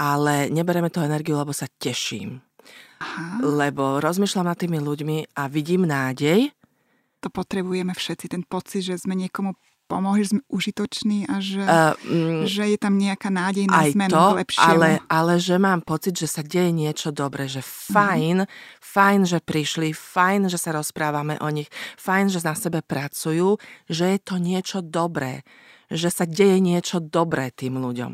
[0.00, 2.40] ale nebereme to energiu, lebo sa teším.
[2.98, 3.44] Aha.
[3.44, 6.48] Lebo rozmýšľam nad tými ľuďmi a vidím nádej
[7.18, 9.58] to potrebujeme všetci, ten pocit, že sme niekomu
[9.88, 14.12] pomohli, že sme užitoční a že, uh, mm, že je tam nejaká nádej na zmenu
[14.12, 14.68] to, lepšiemu.
[14.68, 18.50] Ale, ale že mám pocit, že sa deje niečo dobré, že fajn, mm.
[18.84, 23.56] fajn, že prišli, fajn, že sa rozprávame o nich, fajn, že na sebe pracujú,
[23.88, 25.42] že je to niečo dobré,
[25.88, 28.12] že sa deje niečo dobré tým ľuďom.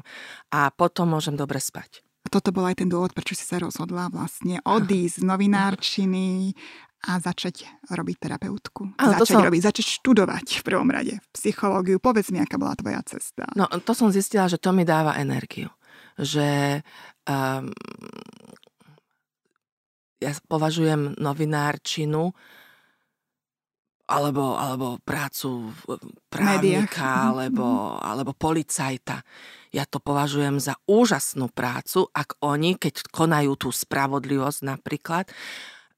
[0.54, 2.06] A potom môžem dobre spať.
[2.24, 6.56] A toto bol aj ten dôvod, prečo si sa rozhodla vlastne odísť z novinárčiny
[7.04, 8.96] a začať robiť terapeutku.
[8.96, 9.44] Ano, začať som...
[9.44, 12.00] robiť, začať študovať v prvom rade psychológiu.
[12.00, 13.44] Povedz mi, aká bola tvoja cesta.
[13.52, 15.68] No, to som zistila, že to mi dáva energiu.
[16.16, 16.80] Že
[17.28, 17.68] um,
[20.24, 22.32] ja považujem novinárčinu
[24.04, 25.72] alebo, alebo prácu
[26.28, 27.24] právnika, mhm.
[27.28, 27.66] alebo,
[28.00, 29.24] alebo policajta.
[29.74, 35.26] Ja to považujem za úžasnú prácu, ak oni, keď konajú tú spravodlivosť napríklad,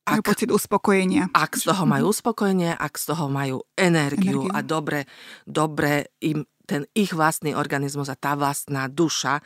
[0.06, 1.34] ak, pocit uspokojenia.
[1.34, 4.54] Ak z toho majú uspokojenie, ak z toho majú energiu, energiu.
[4.54, 5.00] a dobre,
[5.42, 9.42] dobre im ten ich vlastný organizmus a tá vlastná duša,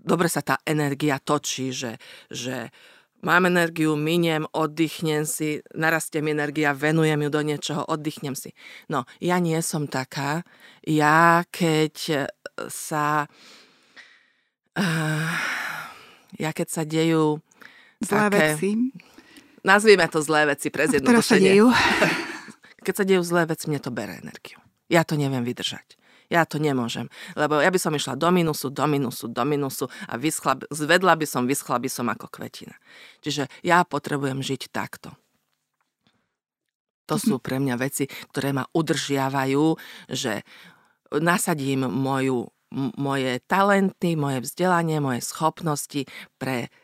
[0.00, 2.00] dobre sa tá energia točí, že,
[2.32, 2.72] že
[3.20, 8.56] mám energiu, miniem, oddychnem si, narastie mi energia, venujem ju do niečoho, oddychnem si.
[8.88, 10.44] No, ja nie som taká.
[10.84, 12.28] Ja keď
[12.72, 13.28] sa...
[14.76, 15.32] Uh,
[16.36, 17.40] ja keď sa dejú
[18.04, 18.70] Zlé také, veci.
[19.66, 21.58] Nazvime to zlé veci pre zjednodušenie.
[22.86, 24.62] Keď sa dejú zlé veci, mne to bere energiu.
[24.86, 25.98] Ja to neviem vydržať.
[26.30, 27.06] Ja to nemôžem,
[27.38, 31.22] lebo ja by som išla do minusu, do minusu, do minusu a vyschla, zvedla by
[31.22, 32.74] som, vyschla by som ako kvetina.
[33.22, 35.14] Čiže ja potrebujem žiť takto.
[37.06, 39.78] To sú pre mňa veci, ktoré ma udržiavajú,
[40.10, 40.42] že
[41.14, 42.50] nasadím moju,
[42.98, 46.10] moje talenty, moje vzdelanie, moje schopnosti
[46.42, 46.74] pre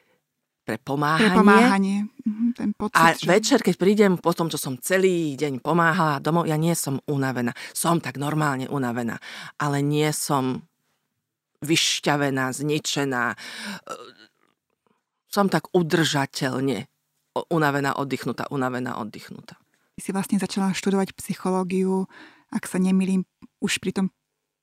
[0.63, 1.29] pre pomáhanie.
[1.29, 1.99] Pre pomáhanie.
[2.23, 3.27] Mhm, ten pocit, a že...
[3.27, 7.51] večer, keď prídem po tom, čo som celý deň pomáhala domov, ja nie som unavená.
[7.75, 9.19] Som tak normálne unavená,
[9.59, 10.63] ale nie som
[11.63, 13.35] vyšťavená, zničená.
[15.31, 16.87] Som tak udržateľne
[17.49, 19.57] unavená, oddychnutá, unavená, oddychnutá.
[19.97, 22.09] Ty si vlastne začala študovať psychológiu,
[22.53, 23.25] ak sa nemýlim,
[23.61, 24.07] už pri tom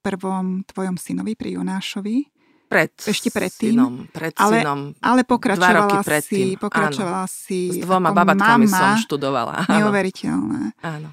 [0.06, 2.39] prvom tvojom synovi, pri Jonášovi.
[2.70, 3.74] Pred ešte predtým.
[3.74, 4.80] Synom, pred ale, synom.
[5.02, 7.34] Ale pokračovala dva roky si, pokračovala áno.
[7.34, 9.66] si S dvoma babatkami mama, som študovala.
[9.66, 9.90] Áno.
[9.90, 10.78] Neuveriteľné.
[10.86, 11.10] Áno.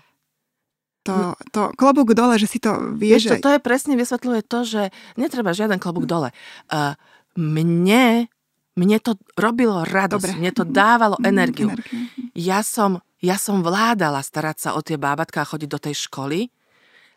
[1.09, 3.41] To, to klobúk dole, že si to vie, Vieš, že...
[3.41, 4.83] to je presne vysvetľuje to, že
[5.17, 6.35] netreba žiaden klobúk dole.
[6.69, 6.93] Uh,
[7.41, 8.29] mne,
[8.77, 10.41] mne to robilo radosť, Dobre.
[10.43, 11.69] mne to dávalo mm, energiu.
[11.73, 12.05] energiu.
[12.37, 16.53] Ja som, ja som vládala starať sa o tie bábatka a chodiť do tej školy,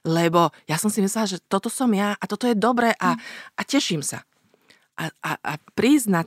[0.07, 3.19] lebo ja som si myslela, že toto som ja a toto je dobré a,
[3.57, 4.23] a teším sa
[4.99, 5.53] a, a, a
[6.11, 6.21] na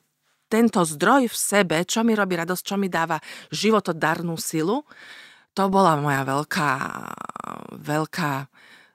[0.49, 3.21] tento zdroj v sebe, čo mi robí radosť, čo mi dáva
[3.53, 4.85] životodarnú silu,
[5.53, 6.71] to bola moja veľká,
[7.77, 8.33] veľká,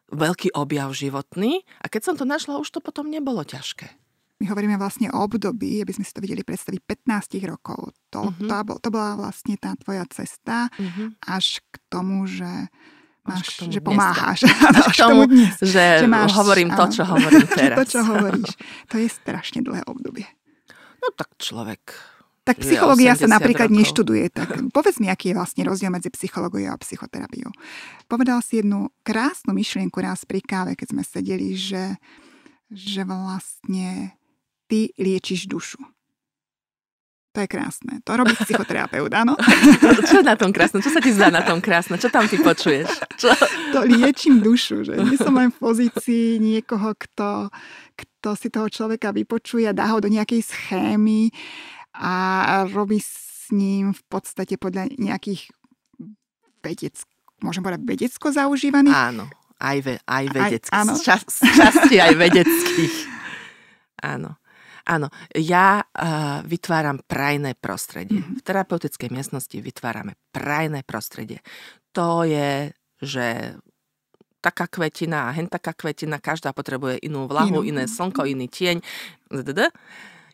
[0.09, 1.61] veľký objav životný.
[1.81, 3.89] A keď som to našla, už to potom nebolo ťažké.
[4.37, 7.89] My hovoríme vlastne o období, aby sme si to vedeli predstaviť, 15 rokov.
[8.13, 8.49] To, mm-hmm.
[8.49, 11.25] to, to bola vlastne tá tvoja cesta mm-hmm.
[11.25, 12.69] až k tomu, že
[13.27, 14.39] máš, tomu že pomáhaš.
[14.47, 17.77] Až k tomu, dnes, že, že máš, hovorím to, čo hovorím teraz.
[17.77, 18.51] to, čo hovoríš.
[18.87, 20.25] To je strašne dlhé obdobie.
[21.03, 22.15] No tak človek...
[22.47, 23.79] Tak psychológia sa napríklad rokov.
[23.83, 24.25] neštuduje.
[24.31, 27.51] Tak povedz mi, aký je vlastne rozdiel medzi psychológiou a psychoterapiou.
[28.07, 31.99] Povedal si jednu krásnu myšlienku raz pri káve, keď sme sedeli, že,
[32.71, 34.15] že vlastne
[34.71, 35.83] ty liečiš dušu.
[37.37, 38.01] To je krásne.
[38.01, 39.37] To robí psychoterapeut, áno?
[40.09, 40.81] Čo na tom krásne?
[40.81, 42.01] Čo sa ti zdá na tom krásne?
[42.01, 42.89] Čo tam ty počuješ?
[43.13, 43.29] Čo?
[43.77, 47.53] To liečím dušu, že nie som len v pozícii niekoho, kto,
[47.93, 51.29] kto si toho človeka vypočuje dá ho do nejakej schémy
[51.93, 55.53] a robí s ním v podstate podľa nejakých
[56.65, 56.97] vedec,
[57.45, 58.97] môžem povedať vedecko zaužívaných?
[58.97, 59.29] Áno,
[59.61, 60.73] aj, ve, aj vedeckých.
[60.73, 60.93] Aj, áno.
[60.97, 62.95] Z, čas, z časti aj vedeckých.
[64.01, 64.41] Áno.
[64.87, 68.23] Áno, ja uh, vytváram prajné prostredie.
[68.23, 68.39] Mm-hmm.
[68.39, 71.43] V terapeutickej miestnosti vytvárame prajné prostredie.
[71.91, 72.71] To je,
[73.03, 73.57] že
[74.39, 77.67] taká kvetina a hen taká kvetina, každá potrebuje inú vlahu, inú.
[77.67, 78.79] iné slnko, iný tieň,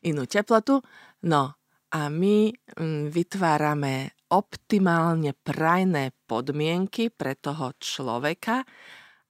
[0.05, 0.85] inú teplotu.
[1.25, 1.57] No
[1.93, 8.65] a my mm, vytvárame optimálne prajné podmienky pre toho človeka,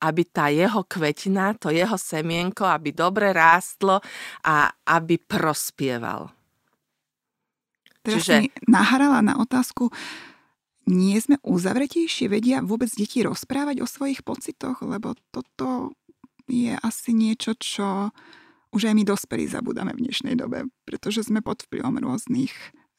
[0.04, 4.04] aby tá jeho kvetina, to jeho semienko, aby dobre rástlo
[4.44, 6.28] a aby prospieval.
[8.04, 8.36] Teraz Čiže...
[8.44, 9.88] mi nahrala na otázku,
[10.92, 15.96] nie sme uzavretejšie, vedia vôbec deti rozprávať o svojich pocitoch, lebo toto
[16.52, 18.12] je asi niečo, čo
[18.76, 22.52] už aj my dospelí zabudáme v dnešnej dobe, pretože sme pod vplyvom rôznych,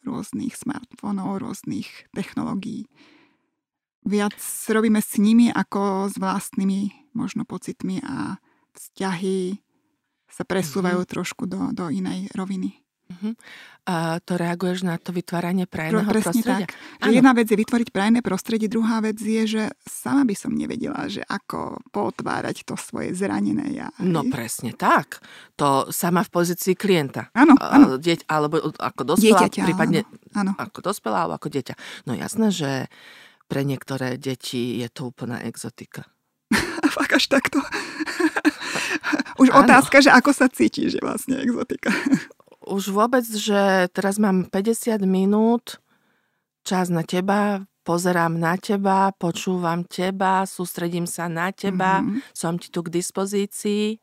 [0.09, 2.89] rôznych smartfónov, rôznych technológií
[4.05, 4.37] viac
[4.69, 8.37] robíme s nimi ako s vlastnými možno pocitmi a
[8.75, 9.59] vzťahy
[10.29, 11.15] sa presúvajú mm-hmm.
[11.15, 12.85] trošku do, do inej roviny.
[13.05, 13.37] Uh-huh.
[13.85, 16.67] A to reaguješ na to vytváranie prajného Presne prostredia?
[16.67, 17.05] tak.
[17.05, 21.05] Že jedna vec je vytvoriť prajné prostredie, druhá vec je, že sama by som nevedela,
[21.13, 23.93] že ako potvárať to svoje zranené ja.
[24.01, 25.21] No presne tak.
[25.61, 27.29] To sama v pozícii klienta.
[27.37, 28.01] Áno, áno.
[28.01, 30.01] Dieť, alebo ako dospelá, Dieťaťa, prípadne
[30.33, 30.57] áno.
[30.57, 31.75] ako dospelá, alebo ako dieťa.
[32.09, 32.71] No jasné, že
[33.49, 36.09] pre niektoré deti je to úplná exotika.
[36.97, 37.61] Fakt až takto.
[39.43, 39.67] Už Áno.
[39.67, 41.91] otázka, že ako sa cítiš, že vlastne exotika.
[42.77, 45.85] Už vôbec, že teraz mám 50 minút,
[46.65, 52.33] čas na teba, pozerám na teba, počúvam teba, sústredím sa na teba, mm-hmm.
[52.33, 54.01] som ti tu k dispozícii,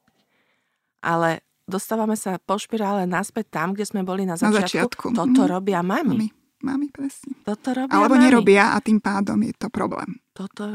[1.01, 4.53] ale dostávame sa po špirále naspäť tam, kde sme boli na začiatku.
[4.53, 5.05] Na začiatku.
[5.17, 5.53] Toto mm-hmm.
[5.57, 6.29] robia mami.
[6.29, 6.40] mami.
[6.63, 7.35] Mami, presne.
[7.45, 8.23] Toto robia Alebo mami.
[8.29, 10.21] nerobia a tým pádom je to problém.
[10.33, 10.65] Toto...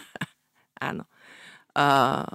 [0.88, 1.04] Áno.
[1.74, 2.28] Uh,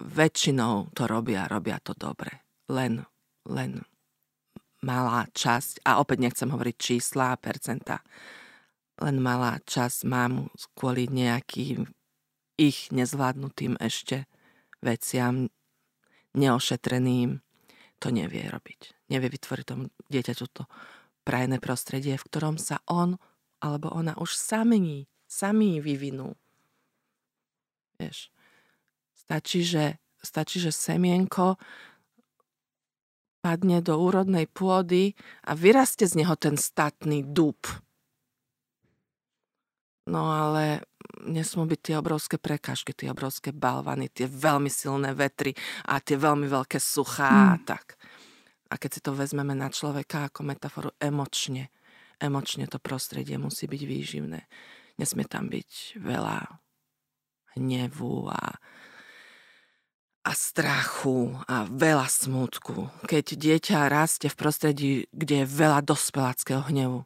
[0.00, 2.44] väčšinou to robia, robia to dobre.
[2.68, 3.04] Len,
[3.48, 3.84] len
[4.80, 8.00] malá časť, a opäť nechcem hovoriť čísla a percenta,
[9.00, 11.88] len malá časť mám kvôli nejakým
[12.60, 14.28] ich nezvládnutým ešte
[14.84, 15.48] veciam,
[16.36, 17.40] neošetreným,
[18.00, 19.12] to nevie robiť.
[19.12, 20.64] Nevie vytvoriť tomu dieťaťu to
[21.22, 23.20] prajné prostredie, v ktorom sa on
[23.60, 26.32] alebo ona už sami, sami vyvinú.
[28.00, 28.32] Vieš,
[29.12, 31.60] stačí, že, stačí, že semienko
[33.44, 37.60] padne do úrodnej pôdy a vyrastie z neho ten statný dub.
[40.08, 40.84] No ale
[41.24, 45.52] nesmú byť tie obrovské prekážky, tie obrovské balvany, tie veľmi silné vetry
[45.88, 47.68] a tie veľmi veľké suchá mm.
[47.68, 48.00] tak.
[48.70, 51.74] A keď si to vezmeme na človeka ako metaforu emočne,
[52.22, 54.40] emočne to prostredie musí byť výživné.
[55.00, 56.60] Nesmie tam byť veľa
[57.58, 58.42] hnevu a,
[60.22, 63.08] a strachu a veľa smutku.
[63.10, 67.02] Keď dieťa rastie v prostredí, kde je veľa dospeláckého hnevu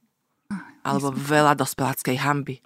[0.84, 2.60] alebo veľa dospeláckej hamby,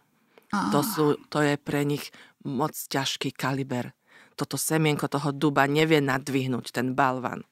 [0.50, 2.10] to, sú, to je pre nich
[2.42, 3.92] moc ťažký kaliber.
[4.34, 7.44] Toto semienko toho duba nevie nadvihnúť ten balvan.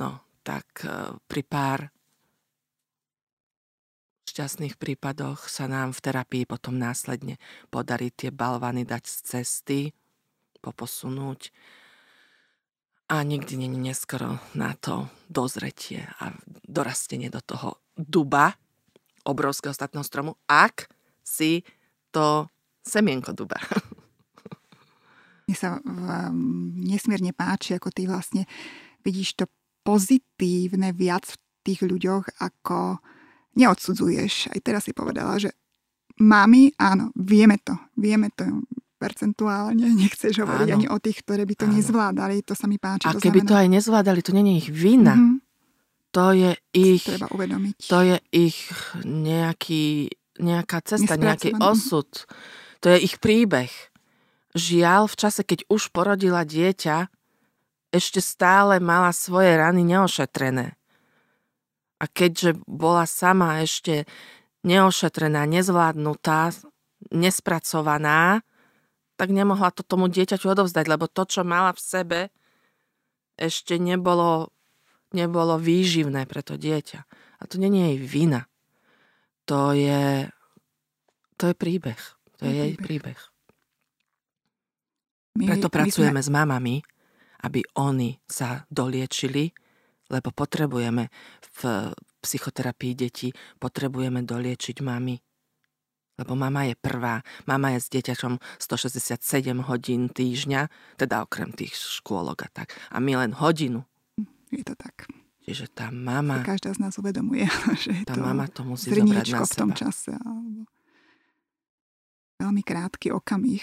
[0.00, 1.78] No, tak e, pri pár
[4.32, 7.36] šťastných prípadoch sa nám v terapii potom následne
[7.68, 9.80] podarí tie balvany dať z cesty,
[10.64, 11.52] poposunúť
[13.10, 16.32] a nikdy není neskoro na to dozretie a
[16.64, 18.54] dorastenie do toho duba,
[19.26, 20.88] obrovského statného stromu, ak
[21.20, 21.66] si
[22.14, 22.46] to
[22.86, 23.58] semienko duba.
[25.50, 25.82] Mne sa
[26.78, 28.46] nesmierne páči, ako ty vlastne
[29.02, 29.44] vidíš to
[29.80, 33.00] pozitívne viac v tých ľuďoch, ako
[33.56, 34.52] neodsudzuješ.
[34.52, 35.52] Aj teraz si povedala, že
[36.20, 38.44] mami, áno, vieme to, vieme to
[39.00, 40.76] percentuálne, nechceš hovoriť áno.
[40.76, 41.74] ani o tých, ktoré by to áno.
[41.76, 43.08] nezvládali, to sa mi páči.
[43.08, 43.48] A to keby znamená...
[43.48, 45.14] to aj nezvládali, to je ich vina.
[45.16, 45.36] Mm-hmm.
[46.10, 47.06] To je ich...
[47.06, 47.74] Treba uvedomiť.
[47.86, 48.58] To je ich
[49.06, 50.10] nejaký
[50.40, 52.08] nejaká cesta, nejaký osud.
[52.80, 53.70] To je ich príbeh.
[54.56, 57.06] Žiaľ, v čase, keď už porodila dieťa,
[57.90, 60.78] ešte stále mala svoje rany neošetrené.
[62.00, 64.08] A keďže bola sama ešte
[64.64, 66.54] neošetrená, nezvládnutá,
[67.12, 68.40] nespracovaná,
[69.20, 72.20] tak nemohla to tomu dieťaťu odovzdať, lebo to, čo mala v sebe,
[73.36, 74.48] ešte nebolo,
[75.12, 77.00] nebolo výživné pre to dieťa.
[77.40, 78.50] A to je jej vina
[79.50, 80.30] to je,
[81.34, 81.98] to je príbeh.
[82.38, 83.18] To je, je jej príbeh.
[85.34, 86.26] My, Preto pracujeme sme...
[86.26, 86.76] s mamami,
[87.46, 89.52] aby oni sa doliečili,
[90.10, 91.08] lebo potrebujeme
[91.60, 95.16] v psychoterapii detí, potrebujeme doliečiť mami.
[96.20, 99.16] Lebo mama je prvá, mama je s dieťačom 167
[99.64, 100.68] hodín týždňa,
[101.00, 102.76] teda okrem tých škôlok a tak.
[102.92, 103.88] A my len hodinu.
[104.52, 105.08] Je to tak.
[105.48, 106.44] Čiže tá mama...
[106.44, 107.48] Každá z nás uvedomuje,
[107.82, 110.12] že je tá to mama to musí zobrať na v tom čase.
[110.12, 110.68] Alebo
[112.40, 113.62] veľmi krátky okamih.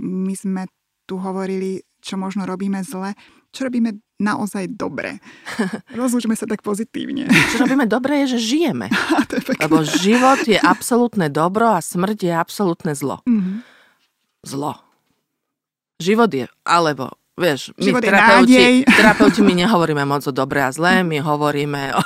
[0.00, 0.64] My sme
[1.04, 3.14] tu hovorili, čo možno robíme zle,
[3.50, 5.18] čo robíme naozaj dobre.
[6.00, 7.26] Rozlúčme sa tak pozitívne.
[7.54, 8.92] Čo robíme dobre je, že žijeme.
[9.28, 13.24] to je Lebo život je absolútne dobro a smrť je absolútne zlo.
[13.24, 13.56] Mm-hmm.
[14.44, 14.74] Zlo.
[16.00, 21.24] Život je, alebo Vieš, my terapeuti, terapeuti my nehovoríme moc o dobre a zlé, my
[21.24, 22.02] hovoríme o,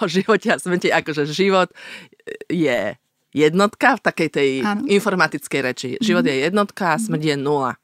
[0.00, 1.68] o živote a smrti, akože život
[2.48, 2.96] je
[3.36, 4.88] jednotka v takej tej ano.
[4.88, 5.88] informatickej reči.
[6.00, 7.76] Život je jednotka a smrť je nula.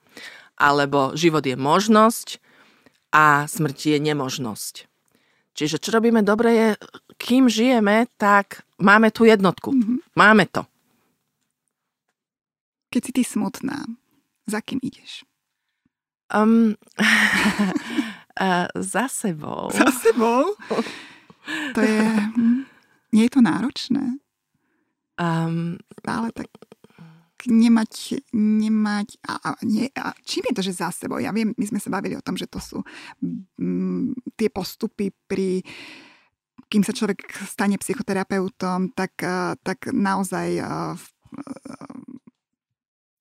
[0.59, 2.43] Alebo život je možnosť
[3.15, 4.75] a smrť je nemožnosť.
[5.55, 6.69] Čiže čo robíme dobre je,
[7.19, 9.75] kým žijeme, tak máme tú jednotku.
[9.75, 9.99] Mm-hmm.
[10.15, 10.67] Máme to.
[12.91, 13.87] Keď si ty smutná,
[14.47, 15.27] za kým ideš?
[16.31, 16.79] Um,
[18.75, 19.71] za sebou.
[19.71, 20.55] Za sebou?
[21.75, 22.01] To je...
[22.37, 22.65] Hm,
[23.13, 24.21] nie je to náročné?
[25.19, 26.47] Um, Stále tak
[27.47, 31.23] nemať, nemať a, a, nie, a čím je to, že za sebou?
[31.23, 32.83] Ja viem, my sme sa bavili o tom, že to sú
[33.59, 35.63] m, tie postupy pri
[36.69, 39.17] kým sa človek stane psychoterapeutom, tak,
[39.65, 40.61] tak naozaj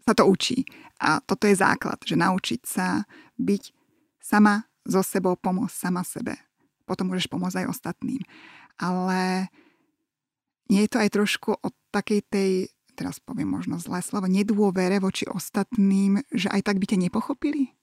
[0.04, 0.68] sa to učí.
[1.00, 3.08] A toto je základ, že naučiť sa
[3.40, 3.64] byť
[4.20, 6.36] sama so sebou, pomôcť sama sebe.
[6.88, 8.24] Potom môžeš pomôcť aj ostatným.
[8.80, 9.52] Ale
[10.72, 12.52] nie je to aj trošku o takej tej,
[12.98, 17.78] teraz poviem možno zlé slovo, nedôvere voči ostatným, že aj tak by ťa nepochopili?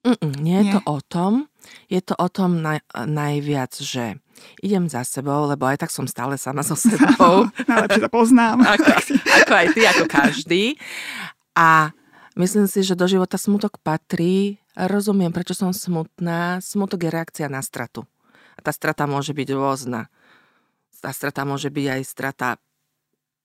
[0.00, 0.74] Mm-mm, nie je nie.
[0.74, 1.32] to o tom.
[1.92, 4.16] Je to o tom naj, najviac, že
[4.64, 7.52] idem za sebou, lebo aj tak som stále sama so sebou.
[7.68, 8.64] Najlepšie to poznám.
[8.74, 10.64] ako, ako aj ty, ako každý.
[11.52, 11.92] A
[12.40, 14.56] myslím si, že do života smutok patrí.
[14.72, 16.64] Rozumiem, prečo som smutná.
[16.64, 18.08] Smutok je reakcia na stratu.
[18.56, 20.08] A tá strata môže byť rôzna.
[21.04, 22.48] Tá strata môže byť aj strata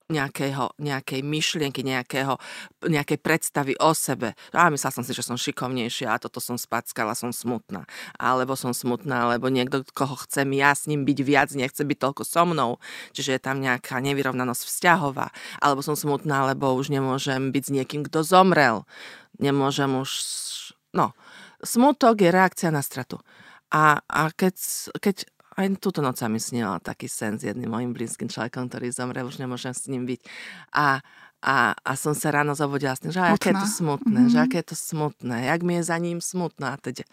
[0.06, 2.38] nejakého, nejakej myšlienky, nejakého,
[2.86, 4.38] nejakej predstavy o sebe.
[4.54, 7.90] A myslel som si, že som šikovnejšia a toto som spackala, som smutná.
[8.14, 12.22] Alebo som smutná, alebo niekto, koho chcem ja s ním byť viac, nechce byť toľko
[12.22, 12.78] so mnou.
[13.18, 15.34] Čiže je tam nejaká nevyrovnanosť vzťahová.
[15.58, 18.86] Alebo som smutná, lebo už nemôžem byť s niekým, kto zomrel.
[19.42, 20.10] Nemôžem už...
[20.94, 21.18] No,
[21.66, 23.18] smutok je reakcia na stratu.
[23.74, 24.54] A, a keď,
[25.02, 25.26] keď
[25.56, 29.24] aj túto noc sa mi snila taký sen s jedným mojim blízkym človekom, ktorý zomrel,
[29.24, 30.20] už nemôžem s ním byť.
[30.76, 31.00] A,
[31.40, 34.34] a, a som sa ráno zobudila s tým, že aké je to smutné, mm-hmm.
[34.36, 36.76] že aké je to smutné, jak mi je za ním smutná.
[36.76, 37.08] Teď.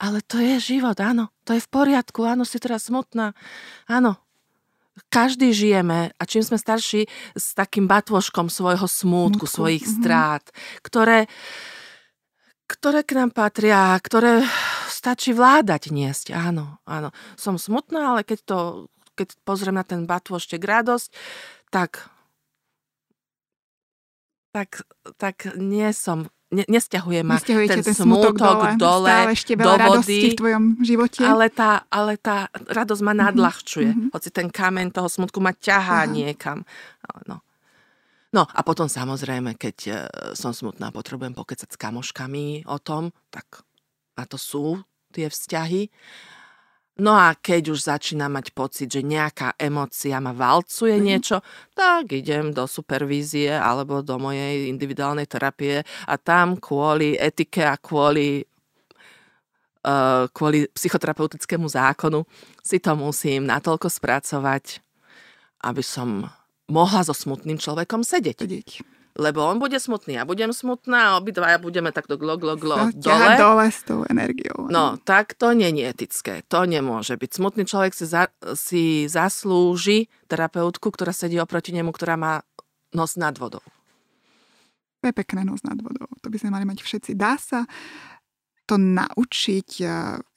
[0.00, 3.36] Ale to je život, áno, to je v poriadku, áno, si teraz smutná,
[3.84, 4.16] áno.
[5.14, 7.06] Každý žijeme a čím sme starší
[7.38, 9.54] s takým batôžkom svojho smútku, Smutku.
[9.54, 9.98] svojich mm-hmm.
[10.02, 10.44] strát,
[10.82, 11.30] ktoré,
[12.66, 14.42] ktoré k nám patria, ktoré
[14.98, 16.34] stačí vládať niesť.
[16.34, 17.14] Áno, áno.
[17.38, 18.58] Som smutná, ale keď to,
[19.14, 21.14] keď pozriem na ten batôštek radosť,
[21.70, 22.10] tak
[24.48, 24.82] tak,
[25.20, 30.38] tak nie som ne, nesťahuje ma ten, ten smutok dole, dole ešte do vody, v
[30.40, 31.22] tvojom živote.
[31.22, 33.90] Ale tá, ale tá radosť ma mhm, nadľahčuje.
[33.92, 34.10] Mm-hmm.
[34.16, 36.10] Hoci ten kameň toho smutku ma ťahá Aha.
[36.10, 36.64] niekam.
[37.28, 37.44] No.
[38.32, 39.92] no a potom samozrejme, keď e,
[40.34, 43.67] som smutná, potrebujem pokecať s kamoškami o tom, tak
[44.18, 44.82] na to sú
[45.14, 45.86] tie vzťahy.
[46.98, 51.04] No a keď už začína mať pocit, že nejaká emocia ma valcuje mm.
[51.06, 51.38] niečo,
[51.70, 58.42] tak idem do supervízie alebo do mojej individuálnej terapie a tam kvôli etike a kvôli
[59.86, 62.26] uh, kvôli psychoterapeutickému zákonu
[62.66, 64.82] si to musím natoľko spracovať,
[65.70, 66.26] aby som
[66.66, 68.42] mohla so smutným človekom sedieť.
[68.42, 72.94] sedieť lebo on bude smutný a budem smutná a obidvaja budeme takto glo, glo, glo
[72.94, 73.34] dole.
[73.34, 74.70] dole s tou energiou.
[74.70, 76.34] No, tak to nie je etické.
[76.46, 77.30] To nemôže byť.
[77.34, 82.46] Smutný človek si, za, si zaslúži terapeutku, ktorá sedí oproti nemu, ktorá má
[82.94, 83.64] nos nad vodou.
[85.02, 86.06] To je pekné nos nad vodou.
[86.22, 87.18] To by sme mali mať všetci.
[87.18, 87.66] Dá sa
[88.66, 89.82] to naučiť?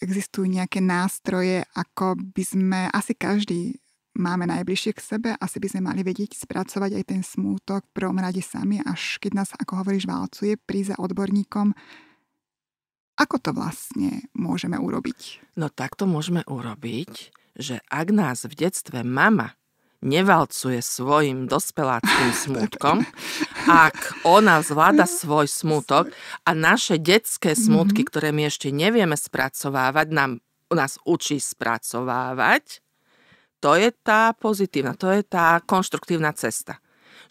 [0.02, 3.81] Existujú nejaké nástroje, ako by sme, asi každý
[4.18, 8.20] máme najbližšie k sebe, asi by sme mali vedieť spracovať aj ten smútok v prvom
[8.20, 11.72] rade sami, až keď nás, ako hovoríš, válcuje, prísť za odborníkom.
[13.20, 15.54] Ako to vlastne môžeme urobiť?
[15.60, 19.54] No tak to môžeme urobiť, že ak nás v detstve mama
[20.02, 23.06] nevalcuje svojim dospeláckým smútkom,
[23.70, 26.10] ak ona zvláda svoj smútok
[26.44, 28.12] a naše detské smútky, mm-hmm.
[28.12, 30.32] ktoré my ešte nevieme spracovávať, nám,
[30.74, 32.82] nás učí spracovávať,
[33.62, 36.82] to je tá pozitívna, to je tá konštruktívna cesta.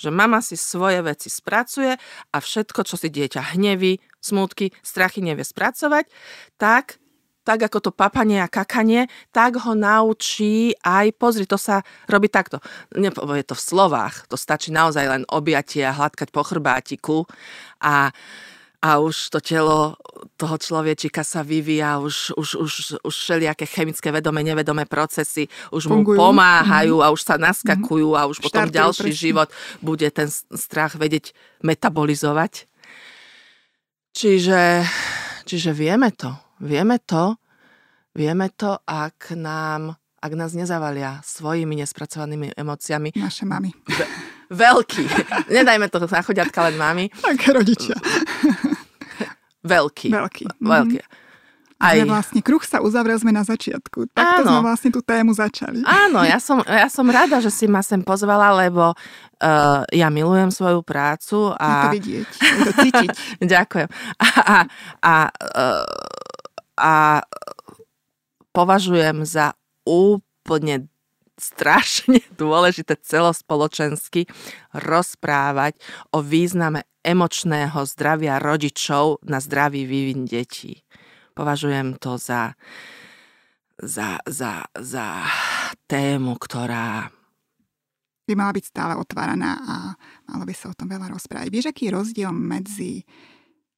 [0.01, 1.93] Že mama si svoje veci spracuje
[2.33, 6.09] a všetko, čo si dieťa hneví, smutky, strachy nevie spracovať,
[6.57, 7.03] tak
[7.41, 12.61] tak ako to papanie a kakanie, tak ho naučí aj, pozri, to sa robí takto.
[12.95, 17.25] Nepovie to v slovách, to stačí naozaj len objatie a hladkať po chrbátiku
[17.81, 18.13] a
[18.81, 20.01] a už to telo
[20.41, 22.73] toho človečika sa vyvíja, už, už, už,
[23.05, 26.17] už všelijaké chemické vedomé, nevedomé procesy už Fungujú.
[26.17, 27.05] mu pomáhajú mm.
[27.05, 29.21] a už sa naskakujú a už potom Štartujú ďalší presne.
[29.21, 29.49] život
[29.85, 32.65] bude ten strach vedieť metabolizovať.
[34.17, 34.89] Čiže,
[35.45, 36.33] čiže vieme to.
[36.61, 37.37] Vieme to,
[38.17, 43.17] vieme to, ak nám ak nás nezavalia svojimi nespracovanými emóciami.
[43.17, 43.73] Naše mami.
[43.89, 44.11] Ve-
[44.53, 45.05] veľký.
[45.49, 47.09] Nedajme to na chodiatka len mami.
[47.09, 47.97] Tak rodičia.
[49.65, 50.09] Veľký.
[50.09, 50.45] Veľký.
[50.61, 51.01] Veľký.
[51.01, 51.29] Mhm.
[51.81, 51.97] Aj...
[52.05, 54.13] Vlastne kruh sa uzavrel sme na začiatku.
[54.13, 54.53] Takto Áno.
[54.53, 55.81] sme vlastne tú tému začali.
[55.89, 60.53] Áno, ja som, ja som rada, že si ma sem pozvala, lebo uh, ja milujem
[60.53, 61.57] svoju prácu.
[61.57, 61.65] A...
[61.65, 63.09] Je to vidieť, je to cítiť.
[63.57, 63.89] Ďakujem.
[64.21, 64.59] A, a,
[65.01, 65.89] a, uh,
[66.77, 66.95] a
[68.53, 69.57] považujem za
[69.89, 70.93] úplne
[71.41, 74.29] strašne dôležité celospoločensky
[74.77, 75.81] rozprávať
[76.13, 80.85] o význame emočného zdravia rodičov na zdravý vývin detí.
[81.35, 82.55] Považujem to za,
[83.81, 85.07] za, za, za
[85.89, 87.09] tému, ktorá
[88.31, 89.75] by mala byť stále otváraná a
[90.31, 91.51] malo by sa o tom veľa rozprávať.
[91.51, 93.03] Vieš, aký je rozdiel medzi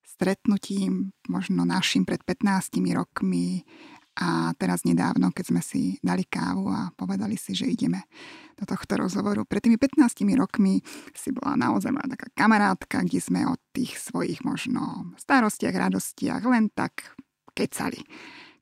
[0.05, 3.64] stretnutím možno našim pred 15 rokmi
[4.13, 8.05] a teraz nedávno, keď sme si dali kávu a povedali si, že ideme
[8.61, 9.49] do tohto rozhovoru.
[9.49, 10.85] Pred tými 15 rokmi
[11.17, 16.69] si bola naozaj moja taká kamarátka, kde sme o tých svojich možno starostiach, radostiach len
[16.69, 17.17] tak
[17.57, 18.05] kecali.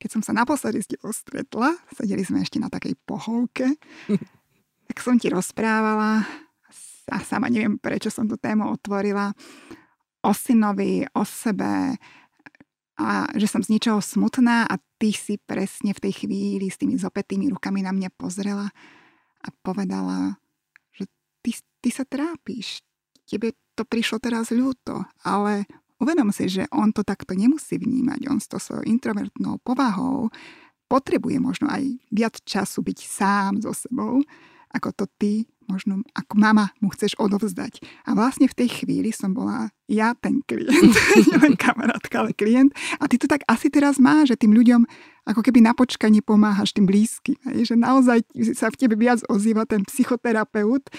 [0.01, 3.68] keď som sa naposledy s tebou stretla, sedeli sme ešte na takej pohovke,
[4.88, 6.24] tak som ti rozprávala
[7.11, 9.34] a sama neviem, prečo som tú tému otvorila,
[10.22, 11.98] o synovi, o sebe
[13.01, 17.01] a že som z ničoho smutná a ty si presne v tej chvíli s tými
[17.01, 18.68] zopetými rukami na mňa pozrela
[19.40, 20.36] a povedala,
[20.92, 21.09] že
[21.40, 22.84] ty, ty sa trápiš,
[23.24, 25.64] tebe to prišlo teraz ľúto, ale
[25.96, 30.28] uvedom si, že on to takto nemusí vnímať, on s to svojou introvertnou povahou
[30.90, 34.18] potrebuje možno aj viac času byť sám so sebou,
[34.70, 35.32] ako to ty
[35.70, 37.78] možno ako mama mu chceš odovzdať.
[38.02, 40.94] A vlastne v tej chvíli som bola ja ten klient,
[41.46, 42.74] len kamarátka, ale klient.
[42.98, 44.82] A ty to tak asi teraz máš, že tým ľuďom
[45.30, 47.38] ako keby na počkanie pomáhaš tým blízkym.
[47.46, 48.26] Že naozaj
[48.58, 50.90] sa v tebe viac ozýva ten psychoterapeut,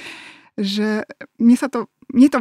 [0.56, 1.04] že
[1.36, 2.40] mne sa to, mne to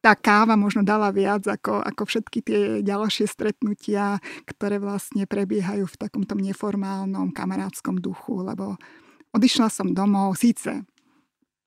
[0.00, 4.16] tá káva možno dala viac ako, ako všetky tie ďalšie stretnutia,
[4.48, 8.80] ktoré vlastne prebiehajú v takomto neformálnom kamarátskom duchu, lebo
[9.34, 10.84] odišla som domov, síce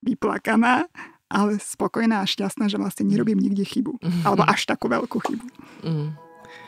[0.04, 0.88] vyplakaná,
[1.32, 3.98] ale spokojná a šťastná, že vlastne nerobím nikde chybu.
[4.28, 5.46] Alebo až takú veľkú chybu.
[5.82, 6.10] Mm.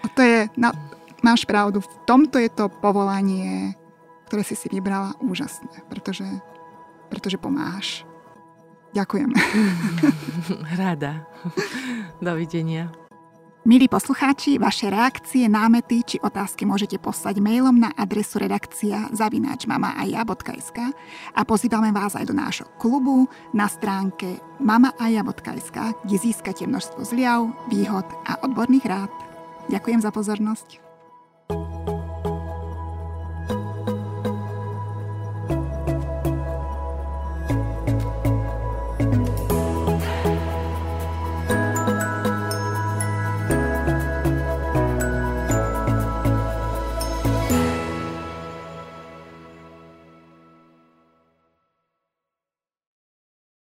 [0.02, 0.74] A to je, na,
[1.22, 3.78] máš pravdu, v tomto je to povolanie,
[4.26, 6.26] ktoré si si vybrala úžasné, pretože,
[7.14, 8.08] pretože pomáhaš.
[8.96, 9.30] Ďakujem.
[10.80, 11.28] Rada.
[12.24, 13.05] Dovidenia.
[13.66, 20.94] Milí poslucháči, vaše reakcie, námety či otázky môžete poslať mailom na adresu redakcia zavináčmamaaja.sk
[21.34, 23.26] a pozývame vás aj do nášho klubu
[23.58, 29.10] na stránke mamaaja.sk, kde získate množstvo zliav, výhod a odborných rád.
[29.74, 30.85] Ďakujem za pozornosť.